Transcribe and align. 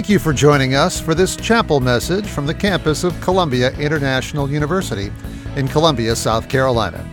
Thank 0.00 0.08
you 0.08 0.18
for 0.18 0.32
joining 0.32 0.74
us 0.74 0.98
for 0.98 1.14
this 1.14 1.36
chapel 1.36 1.78
message 1.78 2.26
from 2.26 2.46
the 2.46 2.54
campus 2.54 3.04
of 3.04 3.20
Columbia 3.20 3.70
International 3.72 4.50
University 4.50 5.12
in 5.56 5.68
Columbia, 5.68 6.16
South 6.16 6.48
Carolina. 6.48 7.06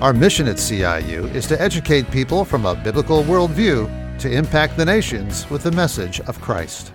Our 0.00 0.12
mission 0.12 0.48
at 0.48 0.56
CIU 0.56 1.32
is 1.32 1.46
to 1.46 1.62
educate 1.62 2.10
people 2.10 2.44
from 2.44 2.66
a 2.66 2.74
biblical 2.74 3.22
worldview 3.22 4.18
to 4.18 4.28
impact 4.28 4.76
the 4.76 4.84
nations 4.84 5.48
with 5.48 5.62
the 5.62 5.70
message 5.70 6.18
of 6.22 6.40
Christ. 6.40 6.90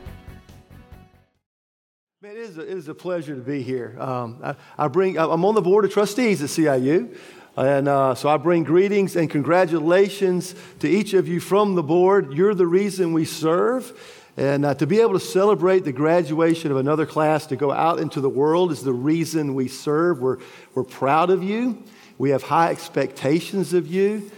Man, 2.22 2.34
it 2.34 2.40
is 2.40 2.58
a, 2.58 2.62
it 2.62 2.78
is 2.78 2.90
a 2.90 2.94
pleasure 2.94 3.34
to 3.34 3.42
be 3.42 3.64
here. 3.64 3.96
Um, 3.98 4.42
I, 4.44 4.56
I, 4.78 4.88
bring, 4.90 5.18
I'm 5.18 5.46
on 5.46 5.56
the 5.56 5.62
board 5.62 5.86
of 5.86 5.94
trustees 5.94 6.44
at 6.44 6.50
CIU. 6.50 7.16
And 7.56 7.88
uh, 7.88 8.14
so 8.14 8.30
I 8.30 8.38
bring 8.38 8.64
greetings 8.64 9.16
and 9.16 9.30
congratulations 9.30 10.54
to 10.80 10.90
each 10.90 11.14
of 11.14 11.30
you 11.30 11.40
from 11.40 11.76
the 11.76 11.84
board. 11.84 12.34
You're 12.34 12.56
the 12.56 12.68
reason 12.68 13.14
we 13.14 13.24
serve. 13.26 14.19
And 14.40 14.66
uh, 14.66 14.74
to 14.76 14.88
be 14.88 15.02
able 15.02 15.12
to 15.16 15.20
celebrate 15.20 15.84
the 15.84 15.92
graduation 15.92 16.72
of 16.72 16.78
another 16.78 17.06
class 17.06 17.46
to 17.48 17.58
go 17.58 17.74
out 17.74 18.00
into 18.00 18.22
the 18.22 18.30
world 18.30 18.72
is 18.72 18.82
the 18.82 18.94
reason 18.94 19.54
we 19.54 19.68
serve. 19.68 20.22
We're, 20.22 20.38
we're 20.74 20.86
proud 20.86 21.30
of 21.30 21.44
you. 21.44 21.84
We 22.18 22.30
have 22.30 22.44
high 22.44 22.72
expectations 22.72 23.74
of 23.74 23.86
you. 23.88 24.32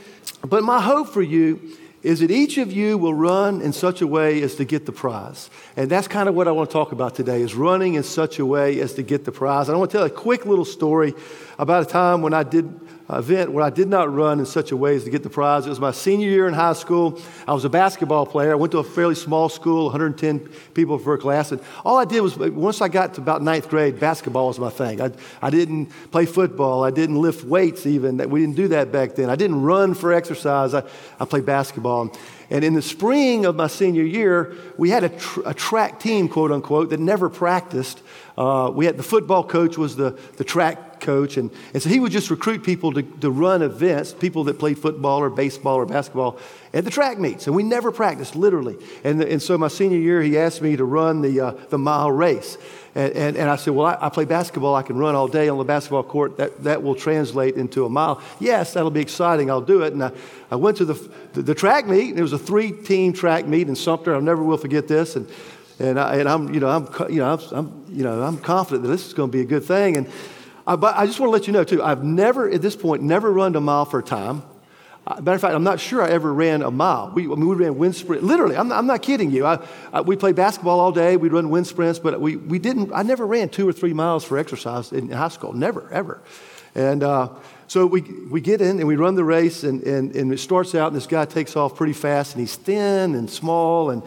But 0.44 0.64
my 0.64 0.82
hope 0.82 1.10
for 1.10 1.22
you 1.22 1.78
is 2.02 2.22
that 2.22 2.32
each 2.32 2.58
of 2.58 2.72
you 2.72 2.98
will 2.98 3.14
run 3.14 3.62
in 3.62 3.74
such 3.74 4.02
a 4.02 4.08
way 4.08 4.42
as 4.42 4.56
to 4.56 4.66
get 4.66 4.88
the 4.88 4.92
prize. 4.92 5.52
And 5.78 5.88
that's 5.92 6.08
kind 6.08 6.28
of 6.28 6.34
what 6.34 6.48
I 6.48 6.52
want 6.52 6.72
to 6.72 6.74
talk 6.74 6.94
about 6.94 7.14
today 7.14 7.44
is 7.44 7.54
running 7.54 7.94
in 7.94 8.02
such 8.02 8.40
a 8.40 8.46
way 8.46 8.80
as 8.80 8.96
to 8.96 9.04
get 9.04 9.24
the 9.24 9.32
prize. 9.32 9.68
And 9.68 9.76
I 9.76 9.78
want 9.78 9.92
to 9.92 9.98
tell 9.98 10.06
a 10.08 10.10
quick 10.10 10.48
little 10.48 10.66
story 10.66 11.14
about 11.60 11.84
a 11.84 11.86
time 11.86 12.24
when 12.24 12.34
I 12.34 12.42
did 12.42 12.74
event 13.18 13.52
where 13.52 13.64
I 13.64 13.70
did 13.70 13.88
not 13.88 14.14
run 14.14 14.40
in 14.40 14.46
such 14.46 14.72
a 14.72 14.78
way 14.78 14.96
as 14.96 15.04
to 15.04 15.10
get 15.10 15.24
the 15.24 15.30
prize. 15.30 15.66
It 15.66 15.70
was 15.70 15.80
my 15.80 15.92
senior 15.92 16.30
year 16.30 16.48
in 16.48 16.54
high 16.54 16.74
school. 16.74 17.20
I 17.48 17.54
was 17.54 17.66
a 17.66 17.70
basketball 17.70 18.26
player. 18.26 18.52
I 18.52 18.56
went 18.56 18.72
to 18.72 18.80
a 18.80 18.84
fairly 18.84 19.16
small 19.16 19.50
school, 19.50 19.86
110 19.86 20.40
people 20.74 20.98
for 20.98 21.14
a 21.14 21.18
class. 21.18 21.52
And 21.52 21.62
all 21.84 21.98
I 21.98 22.06
did 22.06 22.22
was, 22.22 22.38
once 22.38 22.82
I 22.82 22.88
got 22.88 23.16
to 23.16 23.22
about 23.22 23.42
ninth 23.42 23.70
grade, 23.70 24.00
basketball 24.00 24.48
was 24.48 24.60
my 24.60 24.70
thing. 24.70 25.02
I, 25.02 25.12
I 25.42 25.50
didn't 25.50 25.88
play 26.12 26.26
football. 26.26 26.84
I 26.84 26.92
didn't 26.92 27.22
lift 27.22 27.44
weights 27.44 27.86
even. 27.86 28.18
We 28.30 28.42
didn't 28.42 28.56
do 28.56 28.70
that 28.70 28.92
back 28.92 29.16
then. 29.16 29.30
I 29.30 29.36
didn't 29.36 29.62
run 29.62 29.94
for 29.94 30.14
exercise. 30.14 30.74
I, 30.74 30.84
I 31.20 31.26
played 31.26 31.46
basketball. 31.46 32.16
And 32.52 32.66
in 32.66 32.74
the 32.74 32.82
spring 32.82 33.46
of 33.46 33.56
my 33.56 33.68
senior 33.68 34.04
year, 34.04 34.58
we 34.78 34.90
had 34.90 35.06
a, 35.06 35.10
tr- 35.10 35.42
a 35.46 35.54
track 35.54 36.02
team, 36.02 36.28
quote 36.28 36.52
unquote, 36.52 36.90
that 36.90 37.00
never 37.00 37.30
practiced. 37.30 38.02
Uh, 38.38 38.72
we 38.74 38.86
had 38.86 38.98
the 38.98 39.04
football 39.04 39.44
coach 39.44 39.78
was 39.78 39.96
the, 39.96 40.18
the 40.38 40.44
track 40.44 41.02
coach, 41.02 41.38
and, 41.38 41.52
and 41.74 41.84
so 41.84 41.90
he 41.90 42.00
would 42.00 42.12
just 42.12 42.30
recruit 42.30 42.64
people 42.64 42.94
to, 42.94 43.02
to 43.02 43.30
run 43.30 43.62
events, 43.62 44.14
people 44.14 44.46
that 44.46 44.58
played 44.60 44.78
football 44.78 45.20
or 45.20 45.30
baseball 45.30 45.76
or 45.76 45.86
basketball 45.86 46.40
at 46.74 46.86
the 46.86 46.92
track 46.92 47.20
meets. 47.20 47.48
And 47.48 47.56
we 47.56 47.64
never 47.64 47.92
practiced, 47.92 48.36
literally. 48.36 48.78
And, 49.04 49.22
and 49.22 49.42
so 49.42 49.58
my 49.58 49.68
senior 49.68 49.98
year, 49.98 50.22
he 50.22 50.38
asked 50.38 50.62
me 50.62 50.76
to 50.78 50.86
run 50.86 51.22
the, 51.22 51.42
uh, 51.42 51.52
the 51.70 51.78
mile 51.78 52.12
race. 52.12 52.58
And, 52.94 53.14
and, 53.14 53.38
and, 53.38 53.50
I 53.50 53.56
said, 53.56 53.74
Well, 53.74 53.88
I, 53.88 53.98
I, 54.02 54.10
play 54.10 54.26
basketball. 54.26 54.76
I 54.76 54.82
can 54.82 54.98
run 54.98 55.16
all 55.16 55.28
day 55.28 55.48
on 55.48 55.58
the 55.58 55.64
basketball 55.64 56.04
court. 56.04 56.38
That, 56.38 56.64
that 56.64 56.84
will 56.84 56.96
translate 56.96 57.56
into 57.56 57.86
a 57.86 57.90
mile. 57.90 58.22
Yes, 58.40 58.74
that'll 58.74 58.92
be 58.92 59.00
exciting. 59.00 59.50
I'll 59.50 59.62
do 59.62 59.84
it. 59.84 59.94
And 59.94 60.04
I, 60.04 60.12
I 60.50 60.56
went 60.58 60.78
to 60.78 60.86
the, 60.86 61.12
the, 61.34 61.42
the 61.42 61.56
track 61.56 61.88
meet. 61.88 62.10
And 62.10 62.20
it 62.20 62.22
was 62.22 62.34
a 62.34 62.40
three 62.40 62.72
team 62.72 63.14
track 63.14 63.48
meet 63.48 63.70
in 63.70 63.76
Sumter. 63.76 64.14
I 64.14 64.20
never 64.20 64.44
will 64.44 64.58
forget 64.58 64.90
this. 64.90 65.16
And, 65.16 65.30
and, 65.82 66.00
I, 66.00 66.18
and 66.18 66.30
I'm, 66.30 66.54
you 66.54 66.60
know, 66.60 66.70
I'm, 66.70 67.12
you 67.12 67.20
know, 67.20 67.40
I'm, 67.52 67.86
you 67.90 68.04
know, 68.04 68.22
I'm 68.22 68.38
confident 68.38 68.84
that 68.84 68.90
this 68.90 69.08
is 69.08 69.14
going 69.14 69.30
to 69.30 69.38
be 69.38 69.42
a 69.42 69.46
good 69.46 69.64
thing. 69.64 69.98
And 69.98 70.10
I, 70.68 70.76
but 70.76 70.96
I 70.96 71.06
just 71.06 71.20
want 71.20 71.30
to 71.30 71.34
let 71.34 71.48
you 71.48 71.54
know, 71.54 71.64
too, 71.64 71.82
I've 71.84 72.04
never, 72.04 72.50
at 72.50 72.62
this 72.62 72.76
point, 72.76 73.02
never 73.02 73.32
run 73.32 73.56
a 73.56 73.62
mile 73.62 73.86
for 73.86 74.00
a 74.00 74.04
time. 74.04 74.44
Uh, 75.08 75.16
matter 75.16 75.34
of 75.34 75.42
fact, 75.42 75.56
I'm 75.56 75.64
not 75.64 75.80
sure 75.80 76.04
I 76.04 76.10
ever 76.10 76.32
ran 76.32 76.62
a 76.62 76.70
mile. 76.70 77.12
We, 77.16 77.24
I 77.24 77.30
mean, 77.30 77.48
we 77.48 77.56
ran 77.56 77.76
wind 77.78 77.96
sprint. 77.96 78.24
Literally, 78.24 78.56
I'm, 78.56 78.72
I'm 78.72 78.86
not 78.86 79.02
kidding 79.02 79.32
you. 79.32 79.48
I, 79.48 79.58
I, 79.92 80.02
we 80.02 80.16
played 80.16 80.36
basketball 80.36 80.80
all 80.80 80.92
day. 80.92 81.18
We'd 81.18 81.34
run 81.34 81.50
wind 81.50 81.66
sprints, 81.66 81.98
but 81.98 82.22
we, 82.22 82.36
we 82.36 82.60
didn't, 82.60 82.92
I 82.94 83.02
never 83.02 83.26
ran 83.26 83.50
two 83.50 83.68
or 83.68 83.74
three 83.74 83.94
miles 83.94 84.24
for 84.24 84.38
exercise 84.38 84.92
in 84.92 85.10
high 85.10 85.30
school. 85.30 85.54
Never, 85.54 85.92
ever. 85.92 86.22
And 86.76 87.02
uh, 87.02 87.30
so 87.68 87.88
we, 87.88 88.02
we 88.02 88.42
get 88.42 88.62
in 88.62 88.78
and 88.78 88.88
we 88.88 88.96
run 88.96 89.16
the 89.16 89.24
race, 89.24 89.64
and, 89.64 89.82
and, 89.82 90.16
and 90.16 90.32
it 90.32 90.40
starts 90.40 90.76
out, 90.76 90.88
and 90.88 90.96
this 90.96 91.08
guy 91.08 91.26
takes 91.26 91.56
off 91.56 91.76
pretty 91.76 91.94
fast, 91.94 92.36
and 92.36 92.40
he's 92.40 92.56
thin 92.56 93.16
and 93.16 93.28
small, 93.28 93.90
and 93.90 94.04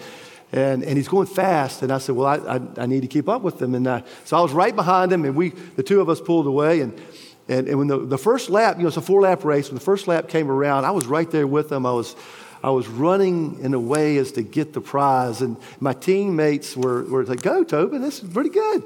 and, 0.54 0.84
and 0.84 0.97
he's 0.97 1.09
going 1.09 1.26
fast. 1.26 1.82
And 1.82 1.92
I 1.92 1.98
said, 1.98 2.15
Well, 2.15 2.28
I, 2.28 2.56
I, 2.56 2.60
I 2.84 2.87
need 2.87 3.03
to 3.03 3.09
keep 3.09 3.28
up 3.28 3.42
with 3.42 3.60
him. 3.60 3.75
And 3.75 3.87
I, 3.88 4.04
so 4.25 4.37
I 4.37 4.41
was 4.41 4.53
right 4.53 4.75
behind 4.75 5.12
him, 5.12 5.25
and 5.25 5.34
we, 5.34 5.48
the 5.50 5.82
two 5.82 6.00
of 6.00 6.09
us 6.09 6.20
pulled 6.20 6.47
away. 6.47 6.81
And, 6.81 7.00
and, 7.48 7.66
and 7.66 7.76
when 7.76 7.88
the, 7.88 7.98
the 7.98 8.16
first 8.16 8.50
lap, 8.50 8.76
you 8.76 8.82
know, 8.82 8.88
it's 8.88 8.97
a 8.97 9.03
four 9.03 9.22
lap 9.22 9.44
race, 9.44 9.69
when 9.69 9.75
the 9.75 9.84
first 9.84 10.06
lap 10.06 10.28
came 10.28 10.48
around, 10.48 10.84
I 10.84 10.92
was 10.92 11.06
right 11.06 11.28
there 11.28 11.48
with 11.48 11.72
him. 11.72 11.84
I 11.84 11.92
was, 11.92 12.15
I 12.62 12.70
was 12.70 12.87
running 12.87 13.59
in 13.60 13.75
a 13.75 13.81
way 13.81 14.16
as 14.16 14.31
to 14.32 14.42
get 14.42 14.72
the 14.72 14.81
prize. 14.81 15.42
And 15.42 15.56
my 15.81 15.92
teammates 15.92 16.76
were, 16.76 17.03
were 17.03 17.25
like, 17.25 17.42
Go, 17.42 17.65
Tobin, 17.65 18.00
this 18.00 18.22
is 18.22 18.31
pretty 18.31 18.50
good. 18.50 18.84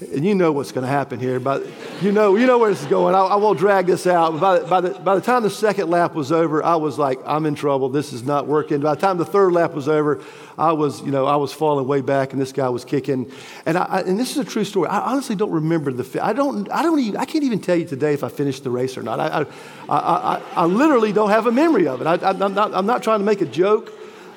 And 0.00 0.24
you 0.24 0.34
know 0.34 0.50
what's 0.50 0.72
going 0.72 0.86
to 0.86 0.90
happen 0.90 1.20
here, 1.20 1.38
but 1.38 1.66
you 2.00 2.10
know, 2.10 2.36
you 2.36 2.46
know 2.46 2.56
where 2.58 2.70
this 2.70 2.80
is 2.80 2.88
going. 2.88 3.14
I, 3.14 3.20
I 3.20 3.36
won't 3.36 3.58
drag 3.58 3.86
this 3.86 4.06
out. 4.06 4.40
By 4.40 4.58
the, 4.58 4.64
by, 4.66 4.80
the, 4.80 4.90
by 4.98 5.14
the 5.14 5.20
time 5.20 5.42
the 5.42 5.50
second 5.50 5.90
lap 5.90 6.14
was 6.14 6.32
over, 6.32 6.64
I 6.64 6.76
was 6.76 6.98
like, 6.98 7.18
I'm 7.26 7.44
in 7.44 7.54
trouble. 7.54 7.90
This 7.90 8.14
is 8.14 8.22
not 8.22 8.46
working. 8.46 8.80
By 8.80 8.94
the 8.94 9.00
time 9.00 9.18
the 9.18 9.26
third 9.26 9.52
lap 9.52 9.74
was 9.74 9.88
over, 9.88 10.22
I 10.56 10.72
was, 10.72 11.02
you 11.02 11.10
know, 11.10 11.26
I 11.26 11.36
was 11.36 11.52
falling 11.52 11.86
way 11.86 12.00
back, 12.00 12.32
and 12.32 12.40
this 12.40 12.52
guy 12.52 12.68
was 12.70 12.84
kicking. 12.84 13.30
And 13.66 13.76
I, 13.76 13.82
I, 13.82 14.00
and 14.00 14.18
this 14.18 14.30
is 14.30 14.38
a 14.38 14.44
true 14.44 14.64
story. 14.64 14.88
I 14.88 15.00
honestly 15.00 15.36
don't 15.36 15.52
remember 15.52 15.92
the. 15.92 16.24
I 16.24 16.32
don't. 16.32 16.70
I 16.70 16.82
don't 16.82 16.98
even. 16.98 17.18
I 17.18 17.26
can't 17.26 17.44
even 17.44 17.60
tell 17.60 17.76
you 17.76 17.86
today 17.86 18.14
if 18.14 18.24
I 18.24 18.28
finished 18.28 18.64
the 18.64 18.70
race 18.70 18.96
or 18.96 19.02
not. 19.02 19.20
I, 19.20 19.46
I, 19.88 19.96
I, 19.98 20.42
I 20.56 20.64
literally 20.64 21.12
don't 21.12 21.30
have 21.30 21.46
a 21.46 21.52
memory 21.52 21.88
of 21.88 22.00
it. 22.00 22.06
I, 22.06 22.30
am 22.30 22.54
not. 22.54 22.74
I'm 22.74 22.86
not 22.86 23.02
trying 23.02 23.20
to 23.20 23.24
make 23.26 23.42
a 23.42 23.46
joke. 23.46 23.92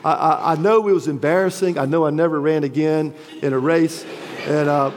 I, 0.05 0.53
I, 0.53 0.55
know 0.57 0.85
it 0.89 0.91
was 0.91 1.07
embarrassing. 1.07 1.77
I 1.77 1.85
know 1.85 2.05
I 2.05 2.09
never 2.09 2.41
ran 2.41 2.65
again 2.65 3.13
in 3.41 3.53
a 3.53 3.59
race, 3.59 4.05
and 4.45 4.67
uh, 4.67 4.91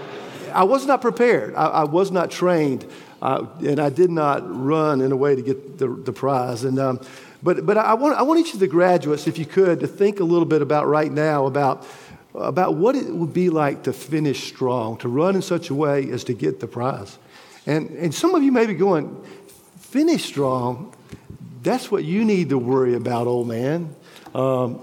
I 0.57 0.65
was 0.65 0.87
not 0.87 1.01
prepared. 1.03 1.55
I, 1.55 1.67
I 1.67 1.85
was 1.85 2.11
not 2.11 2.31
trained, 2.31 2.87
uh, 3.21 3.47
and 3.61 3.79
I 3.79 3.91
did 3.91 4.11
not 4.11 4.43
run 4.45 5.01
in 5.01 5.13
a 5.13 5.17
way 5.17 5.37
to 5.37 5.43
get 5.43 5.79
the, 5.79 5.89
the 5.89 6.13
prize. 6.13 6.65
And 6.65 6.79
um, 6.79 7.01
but, 7.43 7.67
but 7.67 7.77
I, 7.77 7.95
want, 7.95 8.19
I 8.19 8.23
want 8.23 8.41
each 8.41 8.55
of 8.55 8.61
the 8.61 8.67
graduates, 8.67 9.27
if 9.27 9.39
you 9.39 9.45
could, 9.45 9.81
to 9.81 9.87
think 9.87 10.21
a 10.21 10.25
little 10.25 10.47
bit 10.47 10.63
about 10.63 10.89
right 10.89 11.13
now 11.13 11.47
about, 11.47 11.87
about 12.35 12.75
what 12.75 12.97
it 12.97 13.07
would 13.07 13.35
be 13.35 13.51
like 13.51 13.85
to 13.85 13.93
finish 13.93 14.49
strong, 14.49 14.97
to 14.99 15.09
run 15.09 15.37
in 15.37 15.43
such 15.43 15.71
a 15.71 15.75
way 15.75 16.11
as 16.11 16.25
to 16.25 16.35
get 16.35 16.59
the 16.61 16.67
prize. 16.67 17.19
And, 17.67 17.91
and 17.91 18.15
some 18.15 18.35
of 18.35 18.43
you 18.43 18.51
may 18.51 18.67
be 18.67 18.75
going, 18.75 19.23
finish 19.79 20.25
strong, 20.25 20.95
that's 21.63 21.91
what 21.91 22.05
you 22.05 22.25
need 22.25 22.49
to 22.49 22.59
worry 22.59 22.95
about, 22.95 23.27
old 23.27 23.49
man. 23.49 23.95
Um, 24.35 24.81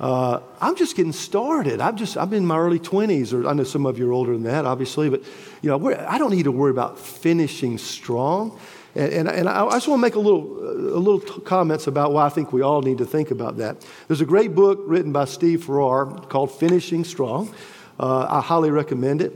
uh, 0.00 0.40
I'm 0.62 0.76
just 0.76 0.96
getting 0.96 1.12
started. 1.12 1.80
I'm 1.80 1.96
just 1.96 2.16
I'm 2.16 2.32
in 2.32 2.46
my 2.46 2.56
early 2.56 2.78
20s, 2.78 3.34
or 3.34 3.46
I 3.46 3.52
know 3.52 3.64
some 3.64 3.84
of 3.84 3.98
you 3.98 4.08
are 4.08 4.12
older 4.12 4.32
than 4.32 4.44
that, 4.44 4.64
obviously, 4.64 5.10
but 5.10 5.22
you 5.60 5.68
know 5.68 5.94
I 6.08 6.16
don't 6.16 6.30
need 6.30 6.44
to 6.44 6.52
worry 6.52 6.70
about 6.70 6.98
finishing 6.98 7.76
strong. 7.76 8.58
And, 8.94 9.12
and, 9.12 9.28
and 9.28 9.48
I 9.48 9.70
just 9.70 9.86
want 9.86 10.00
to 10.00 10.02
make 10.02 10.16
a 10.16 10.18
little, 10.18 10.58
a 10.58 10.98
little 10.98 11.20
comments 11.42 11.86
about 11.86 12.12
why 12.12 12.26
I 12.26 12.28
think 12.28 12.52
we 12.52 12.62
all 12.62 12.82
need 12.82 12.98
to 12.98 13.04
think 13.04 13.30
about 13.30 13.58
that. 13.58 13.86
There's 14.08 14.20
a 14.20 14.26
great 14.26 14.52
book 14.52 14.80
written 14.82 15.12
by 15.12 15.26
Steve 15.26 15.64
Farrar 15.64 16.06
called 16.06 16.50
Finishing 16.50 17.04
Strong. 17.04 17.54
Uh, 18.00 18.26
I 18.28 18.40
highly 18.40 18.72
recommend 18.72 19.22
it. 19.22 19.32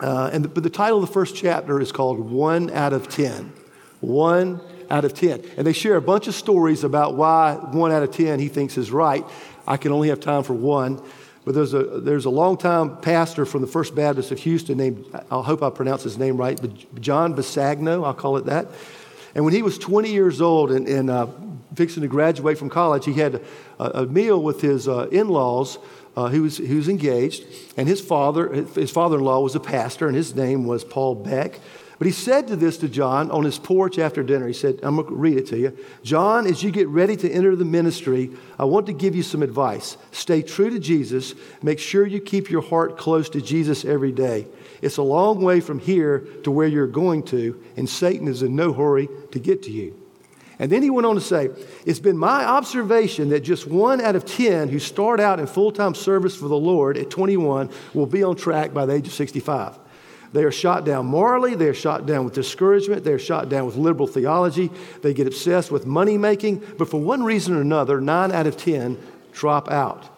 Uh, 0.00 0.28
and 0.34 0.44
the, 0.44 0.48
but 0.48 0.64
the 0.64 0.70
title 0.70 1.02
of 1.02 1.06
the 1.06 1.12
first 1.14 1.34
chapter 1.34 1.80
is 1.80 1.92
called 1.92 2.18
One 2.18 2.68
Out 2.70 2.92
of 2.92 3.08
Ten. 3.08 3.54
One 4.00 4.60
out 4.90 5.04
of 5.04 5.14
10. 5.14 5.42
And 5.56 5.66
they 5.66 5.72
share 5.72 5.96
a 5.96 6.02
bunch 6.02 6.28
of 6.28 6.34
stories 6.34 6.84
about 6.84 7.14
why 7.14 7.54
one 7.54 7.92
out 7.92 8.02
of 8.02 8.10
10 8.10 8.38
he 8.38 8.48
thinks 8.48 8.76
is 8.76 8.90
right. 8.90 9.24
I 9.66 9.76
can 9.76 9.92
only 9.92 10.08
have 10.08 10.20
time 10.20 10.42
for 10.42 10.54
one. 10.54 11.02
But 11.44 11.54
there's 11.54 11.74
a, 11.74 11.82
there's 11.82 12.24
a 12.24 12.30
longtime 12.30 12.98
pastor 12.98 13.44
from 13.44 13.60
the 13.60 13.66
First 13.66 13.94
Baptist 13.94 14.30
of 14.30 14.38
Houston 14.40 14.78
named, 14.78 15.04
I 15.30 15.42
hope 15.42 15.62
I 15.62 15.68
pronounce 15.68 16.02
his 16.02 16.16
name 16.16 16.38
right, 16.38 16.58
but 16.58 17.00
John 17.00 17.34
Bisagno, 17.34 18.04
I'll 18.04 18.14
call 18.14 18.38
it 18.38 18.46
that. 18.46 18.68
And 19.34 19.44
when 19.44 19.52
he 19.52 19.62
was 19.62 19.76
20 19.76 20.10
years 20.10 20.40
old 20.40 20.70
and, 20.70 20.88
and 20.88 21.10
uh, 21.10 21.26
fixing 21.74 22.02
to 22.02 22.08
graduate 22.08 22.56
from 22.56 22.70
college, 22.70 23.04
he 23.04 23.12
had 23.14 23.42
a, 23.78 24.02
a 24.02 24.06
meal 24.06 24.42
with 24.42 24.62
his 24.62 24.88
uh, 24.88 25.08
in 25.10 25.28
laws. 25.28 25.78
Uh, 26.16 26.28
he, 26.28 26.38
was, 26.38 26.56
he 26.56 26.76
was 26.76 26.88
engaged, 26.88 27.44
and 27.76 27.88
his 27.88 28.00
father, 28.00 28.48
his 28.52 28.90
father 28.90 29.18
in 29.18 29.24
law 29.24 29.40
was 29.40 29.54
a 29.56 29.60
pastor, 29.60 30.06
and 30.06 30.16
his 30.16 30.34
name 30.34 30.64
was 30.64 30.84
Paul 30.84 31.16
Beck. 31.16 31.58
But 32.04 32.08
he 32.08 32.20
said 32.20 32.48
to 32.48 32.56
this 32.56 32.76
to 32.76 32.88
John 32.90 33.30
on 33.30 33.44
his 33.44 33.58
porch 33.58 33.98
after 33.98 34.22
dinner. 34.22 34.46
He 34.46 34.52
said, 34.52 34.78
I'm 34.82 34.96
going 34.96 35.08
to 35.08 35.14
read 35.14 35.38
it 35.38 35.46
to 35.46 35.56
you. 35.56 35.74
John, 36.02 36.46
as 36.46 36.62
you 36.62 36.70
get 36.70 36.86
ready 36.88 37.16
to 37.16 37.30
enter 37.30 37.56
the 37.56 37.64
ministry, 37.64 38.30
I 38.58 38.66
want 38.66 38.84
to 38.88 38.92
give 38.92 39.16
you 39.16 39.22
some 39.22 39.42
advice. 39.42 39.96
Stay 40.12 40.42
true 40.42 40.68
to 40.68 40.78
Jesus. 40.78 41.34
Make 41.62 41.78
sure 41.78 42.06
you 42.06 42.20
keep 42.20 42.50
your 42.50 42.60
heart 42.60 42.98
close 42.98 43.30
to 43.30 43.40
Jesus 43.40 43.86
every 43.86 44.12
day. 44.12 44.46
It's 44.82 44.98
a 44.98 45.02
long 45.02 45.40
way 45.40 45.60
from 45.60 45.78
here 45.78 46.18
to 46.42 46.50
where 46.50 46.68
you're 46.68 46.86
going 46.86 47.22
to, 47.22 47.58
and 47.78 47.88
Satan 47.88 48.28
is 48.28 48.42
in 48.42 48.54
no 48.54 48.74
hurry 48.74 49.08
to 49.32 49.38
get 49.38 49.62
to 49.62 49.70
you. 49.70 49.98
And 50.58 50.70
then 50.70 50.82
he 50.82 50.90
went 50.90 51.06
on 51.06 51.14
to 51.14 51.22
say, 51.22 51.48
It's 51.86 52.00
been 52.00 52.18
my 52.18 52.44
observation 52.44 53.30
that 53.30 53.40
just 53.40 53.66
one 53.66 54.02
out 54.02 54.14
of 54.14 54.26
10 54.26 54.68
who 54.68 54.78
start 54.78 55.20
out 55.20 55.40
in 55.40 55.46
full 55.46 55.72
time 55.72 55.94
service 55.94 56.36
for 56.36 56.48
the 56.48 56.54
Lord 56.54 56.98
at 56.98 57.08
21 57.08 57.70
will 57.94 58.04
be 58.04 58.22
on 58.22 58.36
track 58.36 58.74
by 58.74 58.84
the 58.84 58.92
age 58.92 59.06
of 59.06 59.14
65. 59.14 59.78
They 60.34 60.42
are 60.42 60.50
shot 60.50 60.84
down 60.84 61.06
morally. 61.06 61.54
They 61.54 61.68
are 61.68 61.74
shot 61.74 62.06
down 62.06 62.24
with 62.24 62.34
discouragement. 62.34 63.04
They 63.04 63.12
are 63.12 63.20
shot 63.20 63.48
down 63.48 63.66
with 63.66 63.76
liberal 63.76 64.08
theology. 64.08 64.68
They 65.00 65.14
get 65.14 65.28
obsessed 65.28 65.70
with 65.70 65.86
money 65.86 66.18
making. 66.18 66.60
But 66.76 66.90
for 66.90 67.00
one 67.00 67.22
reason 67.22 67.56
or 67.56 67.60
another, 67.60 68.00
nine 68.00 68.32
out 68.32 68.48
of 68.48 68.56
10 68.56 68.98
drop 69.32 69.70
out. 69.70 70.10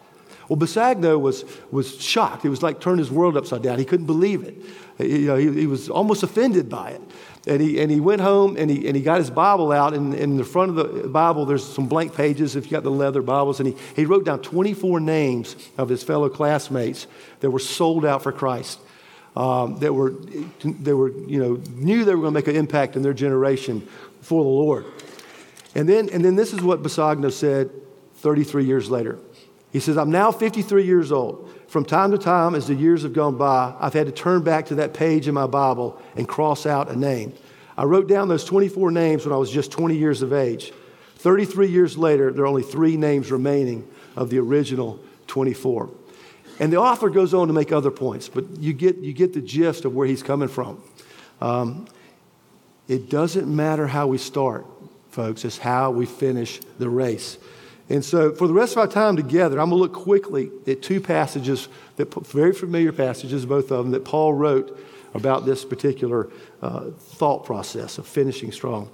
Well, 0.48 0.58
Bisagno 0.58 1.20
was, 1.20 1.44
was 1.70 2.00
shocked. 2.00 2.46
It 2.46 2.48
was 2.48 2.62
like 2.62 2.80
turned 2.80 2.98
his 2.98 3.10
world 3.10 3.36
upside 3.36 3.60
down. 3.60 3.78
He 3.78 3.84
couldn't 3.84 4.06
believe 4.06 4.42
it. 4.42 4.56
You 4.98 5.26
know, 5.26 5.36
he, 5.36 5.52
he 5.52 5.66
was 5.66 5.90
almost 5.90 6.22
offended 6.22 6.70
by 6.70 6.92
it. 6.92 7.02
And 7.46 7.60
he, 7.60 7.78
and 7.80 7.90
he 7.90 8.00
went 8.00 8.22
home 8.22 8.56
and 8.56 8.70
he, 8.70 8.86
and 8.86 8.96
he 8.96 9.02
got 9.02 9.18
his 9.18 9.28
Bible 9.28 9.70
out. 9.70 9.92
And, 9.92 10.14
and 10.14 10.22
in 10.22 10.36
the 10.38 10.44
front 10.44 10.78
of 10.78 11.02
the 11.02 11.08
Bible, 11.08 11.44
there's 11.44 11.62
some 11.64 11.88
blank 11.88 12.14
pages 12.14 12.56
if 12.56 12.64
you 12.64 12.70
got 12.70 12.84
the 12.84 12.90
leather 12.90 13.20
Bibles. 13.20 13.60
And 13.60 13.68
he, 13.68 13.76
he 13.94 14.06
wrote 14.06 14.24
down 14.24 14.40
24 14.40 14.98
names 14.98 15.56
of 15.76 15.90
his 15.90 16.02
fellow 16.02 16.30
classmates 16.30 17.06
that 17.40 17.50
were 17.50 17.58
sold 17.58 18.06
out 18.06 18.22
for 18.22 18.32
Christ, 18.32 18.80
um, 19.36 19.76
that, 19.78 19.92
were, 19.92 20.14
that 20.62 20.96
were, 20.96 21.10
you 21.10 21.38
know, 21.38 21.60
knew 21.74 22.04
they 22.04 22.14
were 22.14 22.22
going 22.22 22.34
to 22.34 22.38
make 22.38 22.48
an 22.48 22.56
impact 22.56 22.96
in 22.96 23.02
their 23.02 23.12
generation 23.12 23.86
for 24.22 24.42
the 24.42 24.48
Lord. 24.48 24.86
And 25.74 25.88
then, 25.88 26.08
and 26.08 26.24
then 26.24 26.36
this 26.36 26.54
is 26.54 26.62
what 26.62 26.82
Bisagno 26.82 27.30
said 27.30 27.70
33 28.16 28.64
years 28.64 28.90
later. 28.90 29.18
He 29.72 29.80
says, 29.80 29.98
I'm 29.98 30.10
now 30.10 30.32
53 30.32 30.84
years 30.84 31.12
old. 31.12 31.52
From 31.68 31.84
time 31.84 32.12
to 32.12 32.18
time, 32.18 32.54
as 32.54 32.66
the 32.66 32.74
years 32.74 33.02
have 33.02 33.12
gone 33.12 33.36
by, 33.36 33.74
I've 33.78 33.92
had 33.92 34.06
to 34.06 34.12
turn 34.12 34.42
back 34.42 34.66
to 34.66 34.76
that 34.76 34.94
page 34.94 35.28
in 35.28 35.34
my 35.34 35.46
Bible 35.46 36.00
and 36.16 36.26
cross 36.26 36.64
out 36.64 36.90
a 36.90 36.96
name. 36.96 37.34
I 37.76 37.84
wrote 37.84 38.08
down 38.08 38.28
those 38.28 38.44
24 38.44 38.90
names 38.90 39.26
when 39.26 39.34
I 39.34 39.36
was 39.36 39.50
just 39.50 39.70
20 39.70 39.96
years 39.96 40.22
of 40.22 40.32
age. 40.32 40.72
33 41.16 41.68
years 41.68 41.98
later, 41.98 42.32
there 42.32 42.44
are 42.44 42.46
only 42.46 42.62
three 42.62 42.96
names 42.96 43.30
remaining 43.30 43.86
of 44.14 44.30
the 44.30 44.38
original 44.38 44.98
24. 45.26 45.90
And 46.58 46.72
the 46.72 46.78
author 46.78 47.10
goes 47.10 47.34
on 47.34 47.48
to 47.48 47.52
make 47.52 47.72
other 47.72 47.90
points, 47.90 48.28
but 48.28 48.44
you 48.58 48.72
get, 48.72 48.96
you 48.96 49.12
get 49.12 49.34
the 49.34 49.40
gist 49.40 49.84
of 49.84 49.94
where 49.94 50.06
he's 50.06 50.22
coming 50.22 50.48
from. 50.48 50.82
Um, 51.40 51.86
it 52.88 53.10
doesn't 53.10 53.54
matter 53.54 53.86
how 53.86 54.06
we 54.06 54.18
start, 54.18 54.66
folks, 55.10 55.44
it's 55.44 55.58
how 55.58 55.90
we 55.90 56.06
finish 56.06 56.60
the 56.78 56.88
race. 56.88 57.38
And 57.88 58.04
so, 58.04 58.32
for 58.34 58.48
the 58.48 58.54
rest 58.54 58.72
of 58.72 58.78
our 58.78 58.88
time 58.88 59.16
together, 59.16 59.60
I'm 59.60 59.70
going 59.70 59.78
to 59.78 59.82
look 59.82 59.92
quickly 59.92 60.50
at 60.66 60.82
two 60.82 61.00
passages, 61.00 61.68
that 61.96 62.12
very 62.26 62.52
familiar 62.52 62.92
passages, 62.92 63.46
both 63.46 63.70
of 63.70 63.84
them, 63.84 63.92
that 63.92 64.04
Paul 64.04 64.34
wrote 64.34 64.78
about 65.14 65.46
this 65.46 65.64
particular 65.64 66.28
uh, 66.62 66.90
thought 66.90 67.44
process 67.44 67.98
of 67.98 68.06
finishing 68.06 68.50
strong. 68.50 68.90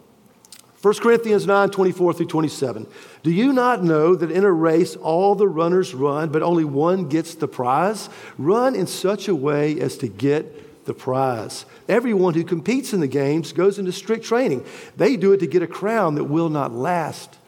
1 0.82 0.94
Corinthians 0.94 1.46
9 1.46 1.70
24 1.70 2.12
through 2.12 2.26
27. 2.26 2.86
Do 3.22 3.30
you 3.30 3.52
not 3.52 3.84
know 3.84 4.16
that 4.16 4.30
in 4.30 4.44
a 4.44 4.52
race 4.52 4.96
all 4.96 5.34
the 5.34 5.48
runners 5.48 5.94
run, 5.94 6.30
but 6.30 6.42
only 6.42 6.64
one 6.64 7.08
gets 7.08 7.34
the 7.36 7.48
prize? 7.48 8.10
Run 8.36 8.74
in 8.74 8.86
such 8.86 9.28
a 9.28 9.34
way 9.34 9.80
as 9.80 9.96
to 9.98 10.08
get 10.08 10.84
the 10.84 10.92
prize. 10.92 11.64
Everyone 11.88 12.34
who 12.34 12.42
competes 12.42 12.92
in 12.92 12.98
the 12.98 13.06
games 13.06 13.52
goes 13.52 13.78
into 13.78 13.92
strict 13.92 14.24
training. 14.24 14.66
They 14.96 15.16
do 15.16 15.32
it 15.32 15.38
to 15.38 15.46
get 15.46 15.62
a 15.62 15.68
crown 15.68 16.16
that 16.16 16.24
will 16.24 16.48
not 16.48 16.72
last 16.72 17.38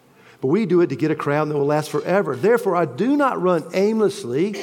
but 0.45 0.49
we 0.49 0.67
do 0.67 0.83
it 0.83 0.89
to 0.89 0.97
get 0.97 1.11
a 1.11 1.15
crown 1.15 1.49
that 1.49 1.57
will 1.57 1.65
last 1.65 1.89
forever. 1.89 2.37
Therefore, 2.37 2.77
I 2.77 2.85
do 2.85 3.17
not 3.17 3.41
run 3.41 3.65
aimlessly, 3.73 4.55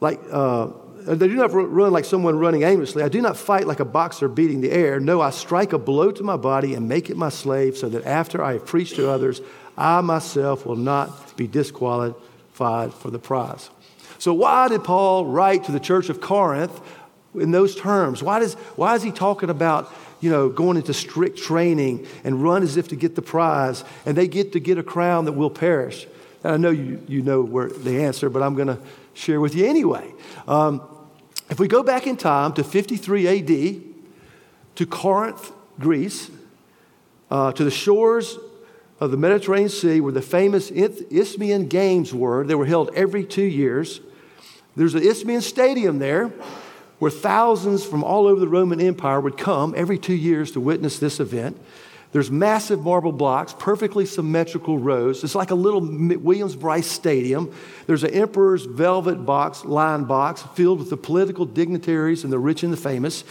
like 0.00 0.20
uh, 0.30 0.66
I 1.08 1.14
do 1.14 1.28
not 1.34 1.52
run 1.52 1.92
like 1.92 2.04
someone 2.04 2.38
running 2.38 2.62
aimlessly. 2.62 3.02
I 3.02 3.08
do 3.08 3.20
not 3.20 3.36
fight 3.36 3.66
like 3.66 3.80
a 3.80 3.84
boxer 3.84 4.28
beating 4.28 4.60
the 4.60 4.70
air. 4.70 4.98
No, 4.98 5.20
I 5.20 5.30
strike 5.30 5.72
a 5.72 5.78
blow 5.78 6.10
to 6.12 6.22
my 6.22 6.36
body 6.36 6.74
and 6.74 6.88
make 6.88 7.10
it 7.10 7.16
my 7.16 7.28
slave, 7.28 7.76
so 7.76 7.88
that 7.90 8.04
after 8.06 8.42
I 8.42 8.54
have 8.54 8.66
preached 8.66 8.96
to 8.96 9.10
others, 9.10 9.40
I 9.76 10.00
myself 10.00 10.64
will 10.64 10.76
not 10.76 11.36
be 11.36 11.46
disqualified 11.46 12.94
for 12.94 13.10
the 13.10 13.18
prize. 13.18 13.70
So, 14.18 14.32
why 14.32 14.68
did 14.68 14.84
Paul 14.84 15.26
write 15.26 15.64
to 15.64 15.72
the 15.72 15.80
church 15.80 16.08
of 16.08 16.20
Corinth 16.20 16.80
in 17.34 17.50
those 17.50 17.76
terms? 17.76 18.22
Why, 18.22 18.38
does, 18.38 18.54
why 18.76 18.94
is 18.94 19.02
he 19.02 19.10
talking 19.10 19.50
about 19.50 19.92
you 20.24 20.30
know, 20.30 20.48
going 20.48 20.78
into 20.78 20.94
strict 20.94 21.36
training 21.36 22.06
and 22.24 22.42
run 22.42 22.62
as 22.62 22.78
if 22.78 22.88
to 22.88 22.96
get 22.96 23.14
the 23.14 23.20
prize, 23.20 23.84
and 24.06 24.16
they 24.16 24.26
get 24.26 24.52
to 24.52 24.58
get 24.58 24.78
a 24.78 24.82
crown 24.82 25.26
that 25.26 25.32
will 25.32 25.50
perish. 25.50 26.06
And 26.42 26.52
I 26.54 26.56
know 26.56 26.70
you, 26.70 27.02
you 27.06 27.20
know 27.20 27.42
where 27.42 27.68
the 27.68 28.02
answer, 28.04 28.30
but 28.30 28.42
I'm 28.42 28.54
going 28.54 28.68
to 28.68 28.78
share 29.12 29.38
with 29.38 29.54
you 29.54 29.66
anyway. 29.66 30.10
Um, 30.48 30.80
if 31.50 31.60
we 31.60 31.68
go 31.68 31.82
back 31.82 32.06
in 32.06 32.16
time 32.16 32.52
to 32.54 32.64
53 32.64 33.28
AD, 33.28 33.82
to 34.76 34.86
Corinth, 34.86 35.52
Greece, 35.78 36.30
uh, 37.30 37.52
to 37.52 37.64
the 37.64 37.70
shores 37.70 38.38
of 39.00 39.10
the 39.10 39.16
Mediterranean 39.16 39.68
Sea, 39.68 40.00
where 40.00 40.12
the 40.12 40.22
famous 40.22 40.70
Isthmian 40.70 41.68
Games 41.68 42.14
were, 42.14 42.44
they 42.44 42.54
were 42.54 42.66
held 42.66 42.90
every 42.94 43.24
two 43.24 43.42
years. 43.42 44.00
There's 44.76 44.94
an 44.94 45.02
Isthmian 45.02 45.42
Stadium 45.42 45.98
there 45.98 46.32
where 46.98 47.10
thousands 47.10 47.84
from 47.84 48.02
all 48.02 48.26
over 48.26 48.40
the 48.40 48.48
Roman 48.48 48.80
Empire 48.80 49.20
would 49.20 49.36
come 49.36 49.74
every 49.76 49.98
two 49.98 50.14
years 50.14 50.52
to 50.52 50.60
witness 50.60 50.98
this 50.98 51.20
event. 51.20 51.60
There's 52.14 52.30
massive 52.30 52.80
marble 52.80 53.10
blocks, 53.10 53.56
perfectly 53.58 54.06
symmetrical 54.06 54.78
rows. 54.78 55.24
It's 55.24 55.34
like 55.34 55.50
a 55.50 55.56
little 55.56 55.80
Williams-Brice 55.80 56.86
Stadium. 56.86 57.52
There's 57.88 58.04
an 58.04 58.10
emperor's 58.10 58.66
velvet 58.66 59.26
box, 59.26 59.64
line 59.64 60.04
box, 60.04 60.44
filled 60.54 60.78
with 60.78 60.90
the 60.90 60.96
political 60.96 61.44
dignitaries 61.44 62.22
and 62.22 62.32
the 62.32 62.38
rich 62.38 62.62
and 62.62 62.72
the 62.72 62.76
famous. 62.76 63.24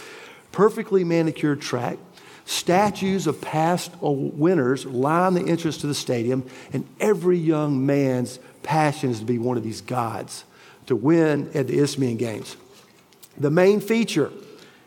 Perfectly 0.52 1.02
manicured 1.02 1.62
track. 1.62 1.96
Statues 2.44 3.26
of 3.26 3.40
past 3.40 3.90
winners 4.02 4.84
line 4.84 5.32
the 5.32 5.46
entrance 5.46 5.78
to 5.78 5.86
the 5.86 5.94
stadium, 5.94 6.44
and 6.74 6.86
every 7.00 7.38
young 7.38 7.86
man's 7.86 8.38
passion 8.62 9.08
is 9.08 9.20
to 9.20 9.24
be 9.24 9.38
one 9.38 9.56
of 9.56 9.62
these 9.62 9.80
gods, 9.80 10.44
to 10.88 10.94
win 10.94 11.50
at 11.54 11.68
the 11.68 11.78
Isthmian 11.78 12.18
Games. 12.18 12.58
The 13.38 13.50
main 13.50 13.80
feature 13.80 14.30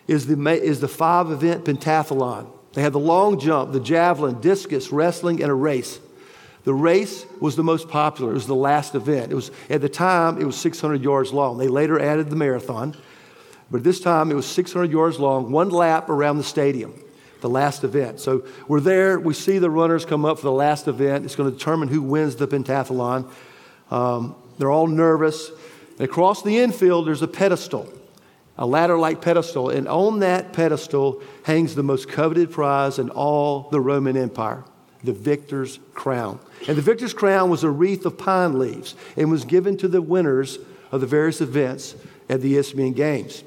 is 0.08 0.28
the, 0.28 0.40
is 0.52 0.82
the 0.82 0.88
five 0.88 1.32
event 1.32 1.66
pentathlon. 1.66 2.54
They 2.78 2.84
had 2.84 2.94
the 2.94 3.00
long 3.00 3.40
jump, 3.40 3.74
the 3.74 3.80
javelin, 3.80 4.40
discus, 4.40 4.92
wrestling, 4.92 5.42
and 5.42 5.50
a 5.50 5.56
race. 5.56 6.00
The 6.64 6.76
race 6.76 7.26
was 7.42 7.56
the 7.56 7.64
most 7.64 7.90
popular. 7.90 8.30
It 8.30 8.36
was 8.36 8.46
the 8.46 8.54
last 8.54 8.94
event. 8.94 9.32
It 9.32 9.36
was, 9.36 9.50
at 9.68 9.82
the 9.82 9.90
time, 9.90 10.40
it 10.40 10.46
was 10.46 10.56
600 10.58 11.02
yards 11.02 11.34
long. 11.34 11.58
They 11.58 11.70
later 11.70 12.00
added 12.00 12.30
the 12.30 12.36
marathon, 12.36 12.96
but 13.72 13.80
at 13.80 13.84
this 13.84 14.00
time 14.00 14.30
it 14.30 14.36
was 14.36 14.46
600 14.46 14.92
yards 14.92 15.18
long, 15.18 15.52
one 15.52 15.70
lap 15.70 16.08
around 16.08 16.38
the 16.38 16.44
stadium, 16.44 16.94
the 17.42 17.50
last 17.50 17.84
event. 17.84 18.20
So 18.20 18.46
we're 18.68 18.80
there. 18.80 19.20
We 19.20 19.34
see 19.34 19.58
the 19.58 19.72
runners 19.72 20.06
come 20.06 20.24
up 20.24 20.38
for 20.38 20.44
the 20.46 20.52
last 20.52 20.88
event. 20.88 21.26
It's 21.26 21.36
going 21.36 21.52
to 21.52 21.58
determine 21.58 21.88
who 21.88 22.04
wins 22.04 22.36
the 22.36 22.48
pentathlon. 22.48 23.28
Um, 23.90 24.36
they're 24.60 24.70
all 24.70 24.86
nervous. 24.86 25.50
And 25.98 26.02
across 26.02 26.44
the 26.44 26.60
infield, 26.60 27.08
there's 27.08 27.24
a 27.24 27.28
pedestal 27.28 27.92
a 28.58 28.66
ladder 28.66 28.98
like 28.98 29.22
pedestal, 29.22 29.70
and 29.70 29.88
on 29.88 30.20
that 30.20 30.54
pedestal 30.54 31.22
hangs 31.44 31.76
the 31.76 31.84
most 31.84 32.10
coveted 32.10 32.52
prize 32.52 33.00
in 33.00 33.10
all 33.10 33.70
the 33.70 33.80
Roman 33.80 34.18
Empire 34.18 34.64
the 35.04 35.14
victor's 35.14 35.80
crown. 35.94 36.40
And 36.68 36.78
the 36.78 36.82
victor's 36.82 37.14
crown 37.14 37.50
was 37.50 37.64
a 37.64 37.70
wreath 37.70 38.06
of 38.06 38.18
pine 38.18 38.60
leaves 38.60 38.96
and 39.16 39.32
was 39.32 39.46
given 39.46 39.78
to 39.78 39.88
the 39.88 40.02
winners 40.02 40.60
of 40.92 41.02
the 41.02 41.08
various 41.08 41.42
events 41.42 41.96
at 42.30 42.42
the 42.42 42.58
Isthmian 42.58 42.94
Games. 42.94 43.44